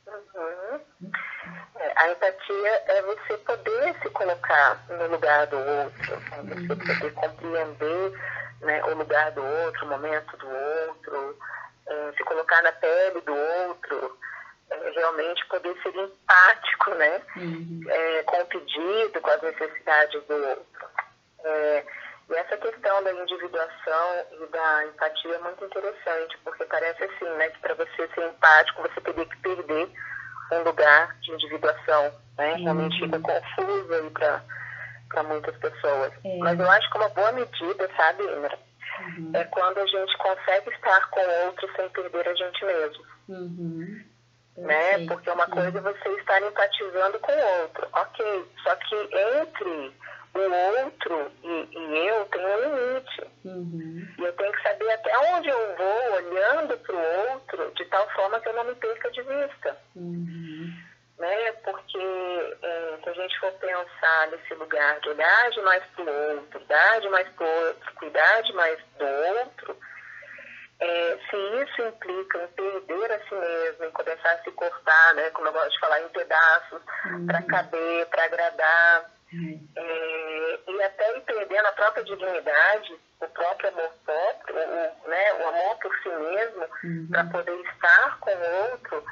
Uhum. 0.06 1.10
É, 1.76 2.02
a 2.02 2.12
empatia 2.12 2.82
é 2.86 3.00
você 3.00 3.38
poder 3.38 3.98
se 4.02 4.10
colocar 4.10 4.84
no 4.90 5.06
lugar 5.08 5.46
do 5.46 5.56
outro, 5.56 6.12
é 6.32 6.42
você 6.42 6.60
uhum. 6.60 6.68
poder 6.68 7.14
compreender 7.14 8.12
né, 8.60 8.84
o 8.84 8.94
lugar 8.94 9.32
do 9.32 9.42
outro, 9.42 9.86
o 9.86 9.88
momento 9.88 10.36
do 10.36 10.46
outro, 10.46 11.38
é, 11.86 12.12
se 12.12 12.22
colocar 12.24 12.62
na 12.62 12.72
pele 12.72 13.22
do 13.22 13.34
outro, 13.34 14.18
realmente 14.70 15.46
poder 15.46 15.76
ser 15.82 15.94
empático 15.94 16.94
né, 16.94 17.22
uhum. 17.36 17.80
É, 17.88 18.22
com 18.24 18.40
o 18.40 18.46
pedido, 18.46 19.20
com 19.20 19.30
as 19.30 19.42
necessidades 19.42 20.22
do 20.24 20.34
outro. 20.34 20.88
É, 21.44 21.84
e 22.28 22.34
essa 22.34 22.56
questão 22.56 23.04
da 23.04 23.12
individuação 23.12 24.26
e 24.32 24.46
da 24.46 24.86
empatia 24.86 25.34
é 25.34 25.38
muito 25.38 25.64
interessante, 25.64 26.36
porque 26.42 26.64
parece 26.64 27.04
assim, 27.04 27.28
né, 27.36 27.48
que 27.50 27.60
para 27.60 27.74
você 27.74 28.08
ser 28.08 28.28
empático, 28.28 28.82
você 28.82 29.00
teria 29.00 29.26
que 29.26 29.36
perder 29.38 29.88
um 30.52 30.62
lugar 30.62 31.16
de 31.20 31.32
individuação, 31.32 32.12
né? 32.36 32.54
Uhum. 32.54 32.64
Realmente 32.64 33.00
fica 33.00 33.20
confuso 33.20 33.94
aí 33.94 34.10
para 34.10 35.22
muitas 35.24 35.56
pessoas. 35.56 36.12
É. 36.24 36.38
Mas 36.38 36.58
eu 36.58 36.70
acho 36.70 36.90
que 36.90 36.98
uma 36.98 37.08
boa 37.10 37.32
medida, 37.32 37.90
sabe, 37.96 38.22
Indra, 38.24 38.58
uhum. 39.18 39.30
é 39.34 39.44
quando 39.44 39.78
a 39.78 39.86
gente 39.86 40.16
consegue 40.18 40.70
estar 40.70 41.10
com 41.10 41.20
o 41.20 41.46
outro 41.46 41.68
sem 41.76 41.88
perder 41.90 42.28
a 42.28 42.34
gente 42.34 42.64
mesmo. 42.64 43.04
Uhum. 43.28 44.04
Né? 44.56 45.06
Porque 45.06 45.30
uma 45.30 45.46
coisa 45.46 45.78
é 45.78 45.80
você 45.80 46.08
estar 46.08 46.42
empatizando 46.42 47.18
com 47.18 47.32
o 47.32 47.60
outro, 47.62 47.88
ok. 47.92 48.44
Só 48.62 48.74
que 48.76 48.94
entre 48.94 49.92
o 50.34 50.84
outro 50.84 51.32
e, 51.42 51.68
e 51.72 52.06
eu 52.08 52.24
tem 52.26 52.44
um 52.44 52.60
limite. 52.60 53.30
Uhum. 53.44 54.08
E 54.18 54.24
eu 54.24 54.32
tenho 54.32 54.52
que 54.52 54.62
saber 54.62 54.90
até 54.90 55.18
onde 55.34 55.48
eu 55.48 55.76
vou 55.76 56.12
olhando 56.14 56.76
para 56.78 56.94
o 56.94 57.32
outro 57.32 57.72
de 57.74 57.84
tal 57.86 58.08
forma 58.10 58.40
que 58.40 58.48
eu 58.48 58.54
não 58.54 58.64
me 58.64 58.74
perca 58.74 59.10
de 59.10 59.22
vista. 59.22 59.76
Uhum. 59.94 60.72
Né? 61.18 61.52
Porque 61.64 61.98
é, 62.62 62.98
se 63.02 63.08
a 63.08 63.12
gente 63.12 63.38
for 63.40 63.52
pensar 63.52 64.28
nesse 64.30 64.54
lugar 64.54 65.00
de 65.00 65.08
olhar 65.08 65.50
demais 65.50 65.82
para 65.94 66.04
o 66.04 66.36
outro, 66.36 66.60
dar 66.66 67.00
demais 67.00 67.28
para 67.30 67.46
o 67.46 67.66
outro, 67.66 67.94
cuidar 67.94 68.42
demais 68.42 68.78
do 68.98 69.04
outro, 69.04 69.76
é, 70.78 71.18
se 71.30 71.36
isso 71.36 71.82
implica 71.88 72.42
em 72.42 72.48
perder 72.48 73.12
a 73.12 73.18
si 73.20 73.34
mesmo, 73.34 73.84
em 73.86 73.90
começar 73.92 74.32
a 74.32 74.42
se 74.42 74.50
cortar, 74.52 75.14
né, 75.14 75.30
como 75.30 75.48
eu 75.48 75.52
gosto 75.52 75.70
de 75.70 75.80
falar, 75.80 76.00
em 76.00 76.08
pedaços, 76.08 76.82
uhum. 77.06 77.26
para 77.26 77.42
caber, 77.42 78.06
para 78.06 78.24
agradar, 78.24 79.10
uhum. 79.32 79.68
é, 79.76 80.58
e 80.68 80.82
até 80.82 81.16
ir 81.16 81.20
perdendo 81.22 81.66
a 81.66 81.72
própria 81.72 82.04
dignidade, 82.04 82.94
o 83.20 83.28
próprio 83.28 83.70
amor 83.70 83.90
próprio, 84.04 84.56
o, 84.56 85.08
né, 85.08 85.32
o 85.34 85.48
amor 85.48 85.78
por 85.78 85.96
si 86.02 86.08
mesmo, 86.10 86.66
uhum. 86.84 87.08
para 87.10 87.24
poder 87.24 87.58
estar 87.60 88.18
com 88.20 88.30
o 88.30 88.70
outro, 88.70 89.04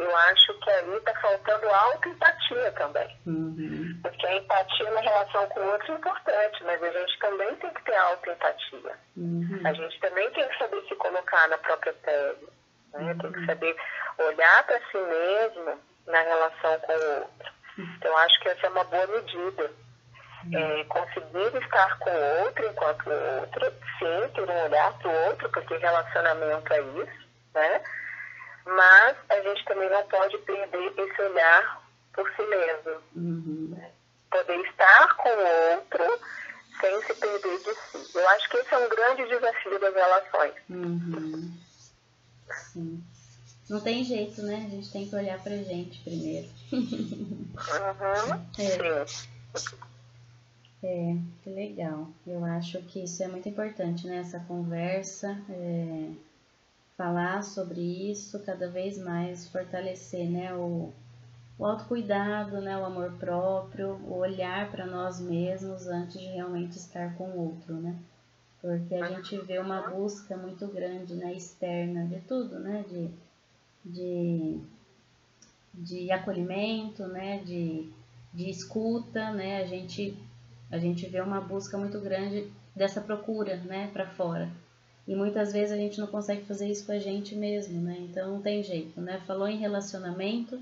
eu 0.00 0.16
acho 0.16 0.58
que 0.60 0.70
ali 0.70 0.96
está 0.96 1.14
faltando 1.20 1.68
autoempatia 1.68 2.72
também. 2.72 3.16
Uhum. 3.26 4.00
Porque 4.02 4.26
a 4.26 4.36
empatia 4.36 4.90
na 4.90 5.00
relação 5.00 5.46
com 5.48 5.60
o 5.60 5.72
outro 5.72 5.92
é 5.92 5.96
importante, 5.96 6.64
mas 6.64 6.82
a 6.82 6.90
gente 6.90 7.18
também 7.18 7.54
tem 7.56 7.70
que 7.74 7.84
ter 7.84 7.96
autoempatia. 7.96 8.98
Uhum. 9.16 9.60
A 9.64 9.72
gente 9.74 10.00
também 10.00 10.30
tem 10.30 10.48
que 10.48 10.58
saber 10.58 10.82
se 10.88 10.94
colocar 10.96 11.48
na 11.48 11.58
própria 11.58 11.92
pele. 11.92 12.48
Né? 12.94 13.12
Uhum. 13.12 13.18
Tem 13.18 13.32
que 13.32 13.46
saber 13.46 13.76
olhar 14.18 14.62
para 14.64 14.78
si 14.90 14.98
mesmo 14.98 15.80
na 16.06 16.20
relação 16.22 16.80
com 16.80 16.92
o 16.92 17.20
outro. 17.20 17.52
Então, 17.78 18.16
acho 18.18 18.40
que 18.40 18.48
essa 18.48 18.66
é 18.66 18.70
uma 18.70 18.84
boa 18.84 19.06
medida. 19.06 19.70
Uhum. 20.46 20.80
É, 20.80 20.84
conseguir 20.84 21.62
estar 21.62 21.98
com 21.98 22.10
o 22.10 22.44
outro 22.46 22.66
enquanto 22.66 23.06
o 23.06 23.40
outro, 23.40 23.72
sim, 23.98 24.32
ter 24.34 24.40
um 24.40 24.64
olhar 24.64 24.98
para 24.98 25.08
o 25.10 25.26
outro, 25.26 25.50
porque 25.50 25.76
relacionamento 25.76 26.72
é 26.72 26.80
isso, 26.80 27.28
né? 27.54 27.82
Mas 28.76 29.16
a 29.28 29.40
gente 29.40 29.64
também 29.64 29.90
não 29.90 30.06
pode 30.06 30.38
perder 30.38 30.92
esse 30.96 31.22
olhar 31.22 31.82
por 32.12 32.30
si 32.34 32.42
mesmo. 32.42 33.02
Uhum. 33.16 33.74
Né? 33.76 33.90
Poder 34.30 34.60
estar 34.60 35.16
com 35.16 35.28
o 35.28 35.74
outro 35.74 36.20
sem 36.80 37.02
se 37.02 37.14
perder 37.14 37.58
de 37.58 37.74
si. 37.74 38.16
Eu 38.16 38.28
acho 38.30 38.48
que 38.48 38.56
esse 38.58 38.74
é 38.74 38.78
um 38.78 38.88
grande 38.88 39.28
desafio 39.28 39.78
das 39.80 39.94
relações. 39.94 40.54
Uhum. 40.70 41.58
Sim. 42.72 43.04
Não 43.68 43.80
tem 43.80 44.04
jeito, 44.04 44.42
né? 44.42 44.66
A 44.66 44.70
gente 44.70 44.90
tem 44.90 45.08
que 45.08 45.14
olhar 45.14 45.40
pra 45.42 45.56
gente 45.56 46.02
primeiro. 46.02 46.48
Uhum. 46.72 47.50
É. 48.58 49.06
Sim. 49.06 49.78
É, 50.82 51.16
que 51.42 51.50
legal. 51.50 52.08
Eu 52.26 52.44
acho 52.44 52.80
que 52.82 53.04
isso 53.04 53.22
é 53.22 53.28
muito 53.28 53.48
importante, 53.48 54.06
né? 54.06 54.18
Essa 54.18 54.40
conversa. 54.40 55.36
É 55.50 56.29
falar 57.00 57.42
sobre 57.42 57.80
isso 57.80 58.38
cada 58.40 58.68
vez 58.68 58.98
mais, 58.98 59.48
fortalecer 59.48 60.28
né, 60.28 60.52
o, 60.52 60.92
o 61.58 61.64
autocuidado, 61.64 62.60
né, 62.60 62.76
o 62.76 62.84
amor 62.84 63.12
próprio, 63.12 63.94
o 64.06 64.18
olhar 64.18 64.70
para 64.70 64.84
nós 64.84 65.18
mesmos 65.18 65.86
antes 65.86 66.20
de 66.20 66.26
realmente 66.26 66.76
estar 66.76 67.16
com 67.16 67.24
o 67.24 67.38
outro, 67.52 67.72
né? 67.76 67.96
Porque 68.60 68.94
a 68.94 69.08
gente 69.08 69.34
vê 69.38 69.58
uma 69.58 69.80
busca 69.88 70.36
muito 70.36 70.66
grande, 70.66 71.14
né, 71.14 71.32
externa 71.32 72.06
de 72.06 72.20
tudo, 72.20 72.58
né, 72.58 72.84
de, 72.86 73.10
de, 73.82 74.60
de 75.72 76.12
acolhimento, 76.12 77.06
né, 77.06 77.38
de, 77.38 77.90
de 78.34 78.50
escuta, 78.50 79.32
né, 79.32 79.62
a 79.62 79.66
gente, 79.66 80.14
a 80.70 80.76
gente 80.76 81.06
vê 81.06 81.22
uma 81.22 81.40
busca 81.40 81.78
muito 81.78 81.98
grande 81.98 82.52
dessa 82.76 83.00
procura, 83.00 83.56
né, 83.56 83.88
para 83.90 84.04
fora. 84.04 84.50
E 85.10 85.14
muitas 85.16 85.52
vezes 85.52 85.72
a 85.72 85.76
gente 85.76 85.98
não 85.98 86.06
consegue 86.06 86.44
fazer 86.44 86.68
isso 86.68 86.86
com 86.86 86.92
a 86.92 86.98
gente 87.00 87.34
mesmo, 87.34 87.80
né? 87.80 87.96
Então 87.98 88.30
não 88.30 88.40
tem 88.40 88.62
jeito, 88.62 89.00
né? 89.00 89.20
Falou 89.26 89.48
em 89.48 89.56
relacionamento, 89.56 90.56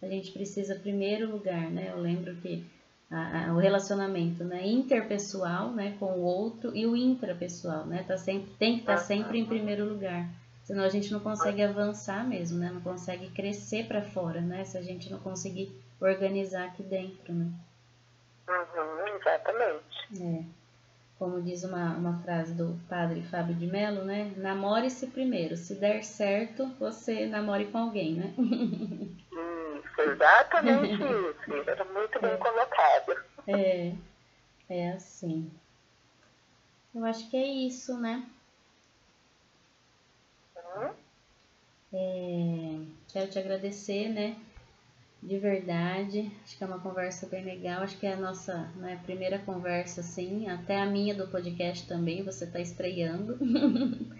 a 0.00 0.06
gente 0.06 0.32
precisa 0.32 0.74
primeiro 0.74 1.30
lugar, 1.30 1.70
né? 1.70 1.90
Eu 1.90 2.00
lembro 2.00 2.34
que 2.36 2.64
a, 3.10 3.48
a, 3.48 3.52
o 3.52 3.58
relacionamento, 3.58 4.42
né, 4.42 4.66
interpessoal, 4.66 5.72
né, 5.72 5.98
com 6.00 6.06
o 6.06 6.22
outro 6.22 6.74
e 6.74 6.86
o 6.86 6.96
intrapessoal, 6.96 7.84
né? 7.84 8.02
Tá 8.08 8.16
sempre 8.16 8.50
tem 8.58 8.76
que 8.76 8.80
estar 8.80 8.94
tá 8.96 9.02
sempre 9.02 9.38
em 9.38 9.44
primeiro 9.44 9.84
lugar. 9.84 10.26
Senão 10.64 10.82
a 10.82 10.88
gente 10.88 11.12
não 11.12 11.20
consegue 11.20 11.62
avançar 11.62 12.26
mesmo, 12.26 12.58
né? 12.58 12.70
Não 12.72 12.80
consegue 12.80 13.28
crescer 13.28 13.86
para 13.86 14.00
fora, 14.00 14.40
né? 14.40 14.64
Se 14.64 14.78
a 14.78 14.82
gente 14.82 15.10
não 15.10 15.18
conseguir 15.18 15.70
organizar 16.00 16.64
aqui 16.64 16.82
dentro, 16.82 17.34
né? 17.34 17.52
Uhum, 18.48 19.16
exatamente. 19.18 20.22
É 20.22 20.59
como 21.20 21.42
diz 21.42 21.64
uma, 21.64 21.94
uma 21.98 22.18
frase 22.22 22.54
do 22.54 22.80
padre 22.88 23.20
Fábio 23.24 23.54
de 23.54 23.66
Mello, 23.66 24.06
né? 24.06 24.32
Namore-se 24.38 25.06
primeiro. 25.08 25.54
Se 25.54 25.74
der 25.74 26.02
certo, 26.02 26.66
você 26.80 27.26
namore 27.26 27.66
com 27.66 27.76
alguém, 27.76 28.14
né? 28.14 28.34
Isso, 29.84 30.00
exatamente 30.00 30.94
isso. 30.94 31.70
Era 31.70 31.84
muito 31.84 32.20
bem 32.20 32.30
é. 32.30 32.36
colocado. 32.36 33.24
É, 33.46 33.92
é 34.68 34.92
assim. 34.92 35.50
Eu 36.94 37.04
acho 37.04 37.28
que 37.28 37.36
é 37.36 37.46
isso, 37.46 37.98
né? 37.98 38.24
Uhum. 40.56 40.90
É, 41.92 42.78
quero 43.12 43.30
te 43.30 43.38
agradecer, 43.38 44.08
né? 44.08 44.36
De 45.22 45.38
verdade. 45.38 46.30
Acho 46.42 46.56
que 46.56 46.64
é 46.64 46.66
uma 46.66 46.80
conversa 46.80 47.26
bem 47.26 47.44
legal. 47.44 47.82
Acho 47.82 47.98
que 47.98 48.06
é 48.06 48.14
a 48.14 48.20
nossa 48.20 48.70
né, 48.76 49.00
primeira 49.04 49.38
conversa, 49.38 50.00
assim. 50.00 50.48
Até 50.48 50.80
a 50.80 50.86
minha 50.86 51.14
do 51.14 51.28
podcast 51.28 51.86
também, 51.86 52.22
você 52.22 52.44
está 52.44 52.60
estreando. 52.60 53.38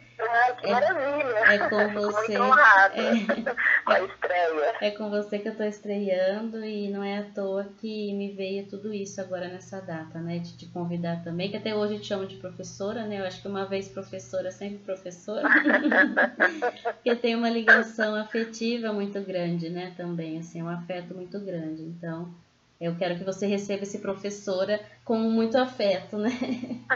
Que 0.61 0.67
é, 0.67 0.73
maravilha! 0.73 1.39
É 1.39 1.59
com 1.69 1.89
você. 1.89 2.39
Muito 2.39 2.43
honrada 2.43 2.95
é, 2.95 3.13
com 3.85 3.93
a 3.93 4.01
estreia. 4.03 4.75
É 4.81 4.91
com 4.91 5.11
você 5.11 5.39
que 5.39 5.49
eu 5.49 5.53
estou 5.53 5.67
estreando 5.67 6.65
e 6.65 6.91
não 6.91 7.03
é 7.03 7.19
à 7.19 7.23
toa 7.23 7.69
que 7.79 8.13
me 8.15 8.33
veio 8.33 8.67
tudo 8.67 8.93
isso 8.93 9.21
agora 9.21 9.49
nessa 9.49 9.81
data, 9.81 10.19
né? 10.19 10.39
De 10.39 10.57
te 10.57 10.67
convidar 10.67 11.23
também, 11.23 11.51
que 11.51 11.57
até 11.57 11.75
hoje 11.75 11.95
eu 11.95 12.01
te 12.01 12.07
chamo 12.07 12.27
de 12.27 12.37
professora, 12.37 13.05
né? 13.05 13.21
Eu 13.21 13.27
acho 13.27 13.41
que 13.41 13.49
uma 13.49 13.67
vez 13.67 13.89
professora, 13.89 14.51
sempre 14.51 14.79
professora. 14.79 15.49
Porque 16.95 17.15
tem 17.17 17.35
uma 17.35 17.51
ligação 17.51 18.15
afetiva 18.15 18.93
muito 18.93 19.21
grande, 19.21 19.71
né? 19.71 19.93
Também, 19.97 20.39
assim, 20.39 20.63
um 20.63 20.69
afeto 20.69 21.15
muito 21.15 21.39
grande. 21.41 21.83
Então, 21.83 22.33
eu 22.81 22.97
quero 22.97 23.17
que 23.17 23.25
você 23.25 23.47
receba 23.47 23.83
esse 23.83 24.01
professora 24.01 24.81
com 25.05 25.17
muito 25.17 25.59
afeto, 25.59 26.17
né? 26.17 26.31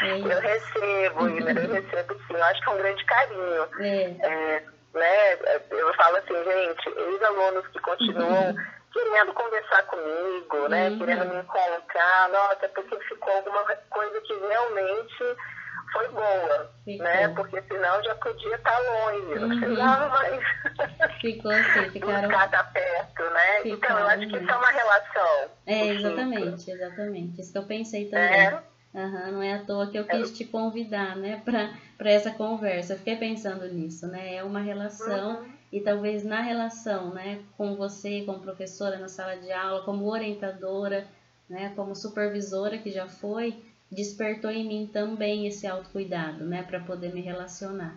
É 0.00 0.16
eu 0.16 0.40
recebo, 0.40 1.28
eu 1.28 1.72
recebo 1.72 2.14
sim. 2.14 2.34
Eu 2.34 2.44
acho 2.44 2.62
que 2.62 2.70
é 2.70 2.72
um 2.72 2.78
grande 2.78 3.04
carinho. 3.04 3.68
É. 3.80 4.04
É, 4.20 4.62
né? 4.94 5.34
Eu 5.70 5.92
falo 5.94 6.16
assim, 6.18 6.34
gente, 6.34 6.88
os 6.88 7.22
alunos 7.22 7.66
que 7.66 7.80
continuam 7.80 8.50
uhum. 8.50 8.56
querendo 8.92 9.32
conversar 9.32 9.82
comigo, 9.86 10.68
né? 10.68 10.90
Uhum. 10.90 10.98
Querendo 10.98 11.24
me 11.26 11.40
encontrar, 11.40 12.28
nossa, 12.28 12.68
porque 12.68 12.96
ficou 13.08 13.32
alguma 13.32 13.64
coisa 13.90 14.20
que 14.20 14.34
realmente 14.34 15.36
foi 15.92 16.08
boa, 16.08 16.70
ficou. 16.84 17.04
né? 17.04 17.28
Porque 17.28 17.62
senão 17.62 18.02
já 18.02 18.14
podia 18.16 18.54
estar 18.54 18.70
tá 18.70 18.78
longe, 18.78 19.34
não 19.34 19.48
uhum. 19.48 19.60
precisava 19.60 20.08
mais. 20.08 20.44
Ficou 21.20 21.50
assim, 21.50 21.90
ficaram. 21.92 22.28
Buscar 22.28 22.46
estar 22.46 22.64
perto, 23.18 23.34
né? 23.34 23.60
Então, 23.64 23.98
eu 23.98 24.06
acho 24.06 24.28
que 24.28 24.36
isso 24.36 24.50
é 24.50 24.56
uma 24.56 24.70
relação. 24.70 25.50
É, 25.66 25.88
exatamente, 25.88 26.70
exatamente. 26.70 27.40
Isso 27.40 27.52
que 27.52 27.58
eu 27.58 27.64
pensei 27.64 28.04
também. 28.06 28.46
É. 28.46 28.62
Uhum, 28.94 29.32
não 29.32 29.42
é 29.42 29.52
à 29.52 29.64
toa 29.64 29.86
que 29.90 29.98
eu 29.98 30.06
quis 30.06 30.36
te 30.36 30.46
convidar, 30.46 31.14
né, 31.14 31.42
para 31.44 32.10
essa 32.10 32.30
conversa. 32.30 32.94
Eu 32.94 32.98
fiquei 32.98 33.16
pensando 33.16 33.68
nisso, 33.68 34.06
né? 34.06 34.36
É 34.36 34.42
uma 34.42 34.60
relação 34.60 35.42
uhum. 35.42 35.52
e 35.70 35.80
talvez 35.80 36.24
na 36.24 36.40
relação, 36.40 37.12
né, 37.12 37.40
com 37.56 37.76
você, 37.76 38.22
como 38.24 38.40
professora 38.40 38.98
na 38.98 39.08
sala 39.08 39.36
de 39.36 39.52
aula, 39.52 39.84
como 39.84 40.10
orientadora, 40.10 41.06
né, 41.50 41.70
como 41.76 41.94
supervisora 41.94 42.78
que 42.78 42.90
já 42.90 43.06
foi, 43.06 43.62
despertou 43.92 44.50
em 44.50 44.66
mim 44.66 44.88
também 44.90 45.46
esse 45.46 45.66
autocuidado, 45.66 46.44
né, 46.44 46.62
para 46.62 46.80
poder 46.80 47.12
me 47.12 47.20
relacionar 47.20 47.94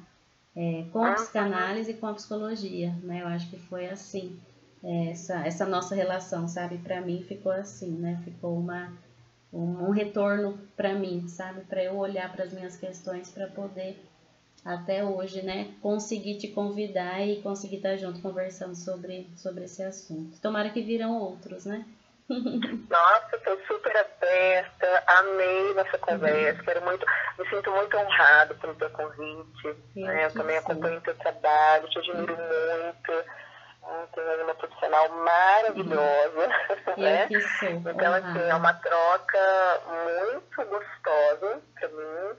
é, 0.55 0.86
com 0.91 1.03
a 1.03 1.13
psicanálise 1.13 1.91
e 1.91 1.93
com 1.93 2.07
a 2.07 2.13
psicologia, 2.13 2.93
né? 3.03 3.21
Eu 3.21 3.27
acho 3.27 3.49
que 3.49 3.57
foi 3.57 3.88
assim 3.88 4.38
é, 4.38 4.50
essa, 4.84 5.46
essa 5.46 5.65
nossa 5.65 5.96
relação, 5.96 6.48
sabe? 6.48 6.78
Para 6.78 7.02
mim 7.02 7.24
ficou 7.28 7.52
assim, 7.52 7.91
né? 7.91 8.20
Ficou 8.24 8.58
uma 8.58 8.91
um, 9.54 9.88
um 9.88 9.91
retorno 9.91 10.58
para 10.76 10.94
mim, 10.94 11.28
sabe? 11.28 11.62
Para 11.62 11.84
eu 11.84 11.98
olhar 11.98 12.32
para 12.32 12.46
as 12.46 12.54
minhas 12.54 12.78
questões 12.78 13.30
para 13.30 13.48
poder 13.48 14.00
até 14.63 15.04
hoje, 15.04 15.41
né, 15.41 15.74
conseguir 15.82 16.38
te 16.38 16.48
convidar 16.48 17.20
e 17.22 17.41
conseguir 17.41 17.78
estar 17.78 17.98
junto 17.98 18.22
conversando 18.22 18.76
sobre, 18.76 19.28
sobre 19.36 19.63
esse 19.63 19.82
assunto. 19.82 20.39
Tomara 20.39 20.70
que 20.70 20.84
virão 20.84 21.17
outros, 21.17 21.65
né? 21.65 21.84
Nossa, 22.30 23.36
estou 23.36 23.58
super 23.67 23.96
aberta, 23.98 25.04
amei 25.08 25.74
nossa 25.74 25.98
conversa, 25.98 26.60
uhum. 26.60 26.65
quero 26.65 26.86
muito, 26.86 27.06
me 27.38 27.50
sinto 27.50 27.72
muito 27.72 27.98
honrado 27.98 28.56
pelo 28.56 28.76
teu 28.76 28.89
convite. 28.91 29.65
Eu, 29.65 30.06
né? 30.06 30.26
eu 30.26 30.32
também 30.32 30.58
acompanho 30.58 31.00
o 31.00 31.02
teu 31.02 31.15
trabalho, 31.15 31.89
te 31.89 32.00
admiro 32.00 32.38
muito. 32.38 33.12
Profissional 34.62 35.10
maravilhosa, 35.10 36.38
uhum. 36.38 37.04
né? 37.04 37.28
Então, 37.32 38.13
assim, 38.13 38.39
é 38.47 38.54
uma 38.54 38.74
troca 38.74 39.82
muito 39.88 40.69
gostosa 40.69 41.60
para 41.74 41.88
mim. 41.88 42.36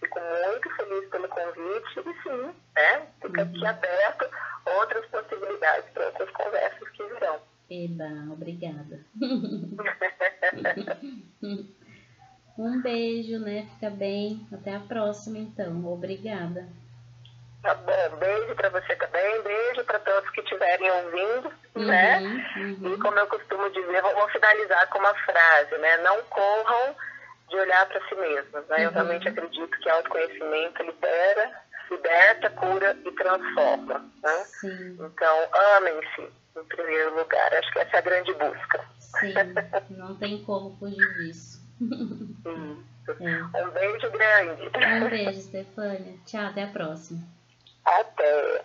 Fico 0.00 0.18
muito 0.18 0.76
feliz 0.76 1.08
pelo 1.10 1.28
convite 1.28 2.00
e 2.00 2.22
sim, 2.22 2.52
né? 2.74 3.06
Fica 3.22 3.42
aqui 3.42 3.58
uhum. 3.58 3.68
aberto 3.68 4.28
outras 4.66 5.06
possibilidades 5.06 5.88
para 5.90 6.06
outras 6.06 6.30
conversas 6.30 6.88
que 6.88 7.04
virão. 7.04 7.40
Eba, 7.70 8.32
obrigada. 8.32 9.06
um 12.58 12.82
beijo, 12.82 13.38
né? 13.38 13.68
Fica 13.74 13.90
bem. 13.90 14.44
Até 14.52 14.74
a 14.74 14.80
próxima, 14.80 15.38
então. 15.38 15.86
Obrigada. 15.86 16.68
Tá 17.62 17.74
bom. 17.74 18.16
Beijo 18.16 18.54
para 18.54 18.70
você 18.70 18.96
também. 18.96 19.42
Beijo 19.42 19.84
para 19.84 19.98
todos 19.98 20.30
que 20.30 20.40
estiverem 20.40 20.90
ouvindo, 20.90 21.52
uhum, 21.74 21.86
né? 21.86 22.18
Uhum. 22.56 22.94
E 22.94 22.98
como 22.98 23.18
eu 23.18 23.26
costumo 23.26 23.68
dizer, 23.70 24.02
vou 24.02 24.28
finalizar 24.30 24.88
com 24.88 24.98
uma 24.98 25.14
frase, 25.14 25.76
né? 25.78 25.98
Não 25.98 26.22
corram 26.24 26.96
de 27.48 27.56
olhar 27.56 27.86
para 27.86 28.08
si 28.08 28.14
mesmos, 28.14 28.66
né? 28.68 28.76
Uhum. 28.76 28.82
Eu 28.84 28.90
realmente 28.92 29.28
acredito 29.28 29.78
que 29.78 29.90
autoconhecimento 29.90 30.82
libera, 30.82 31.62
liberta, 31.90 32.50
cura 32.50 32.96
e 33.04 33.12
transforma, 33.12 34.10
né? 34.22 34.44
Sim. 34.60 34.96
Então, 35.00 35.48
amem-se 35.76 36.32
em 36.56 36.64
primeiro 36.64 37.14
lugar. 37.16 37.52
Acho 37.54 37.72
que 37.72 37.78
essa 37.78 37.96
é 37.96 37.98
a 37.98 38.02
grande 38.02 38.32
busca. 38.34 38.84
Sim, 38.98 39.34
não 39.90 40.16
tem 40.16 40.42
como 40.44 40.76
fugir 40.78 41.14
disso. 41.16 41.60
É. 43.20 43.64
Um 43.64 43.70
beijo 43.70 44.10
grande. 44.10 44.70
Um 45.04 45.08
beijo, 45.08 45.40
Stefânia. 45.40 46.14
Tchau, 46.26 46.46
até 46.46 46.62
a 46.62 46.68
próxima. 46.68 47.20
Até. 47.84 48.64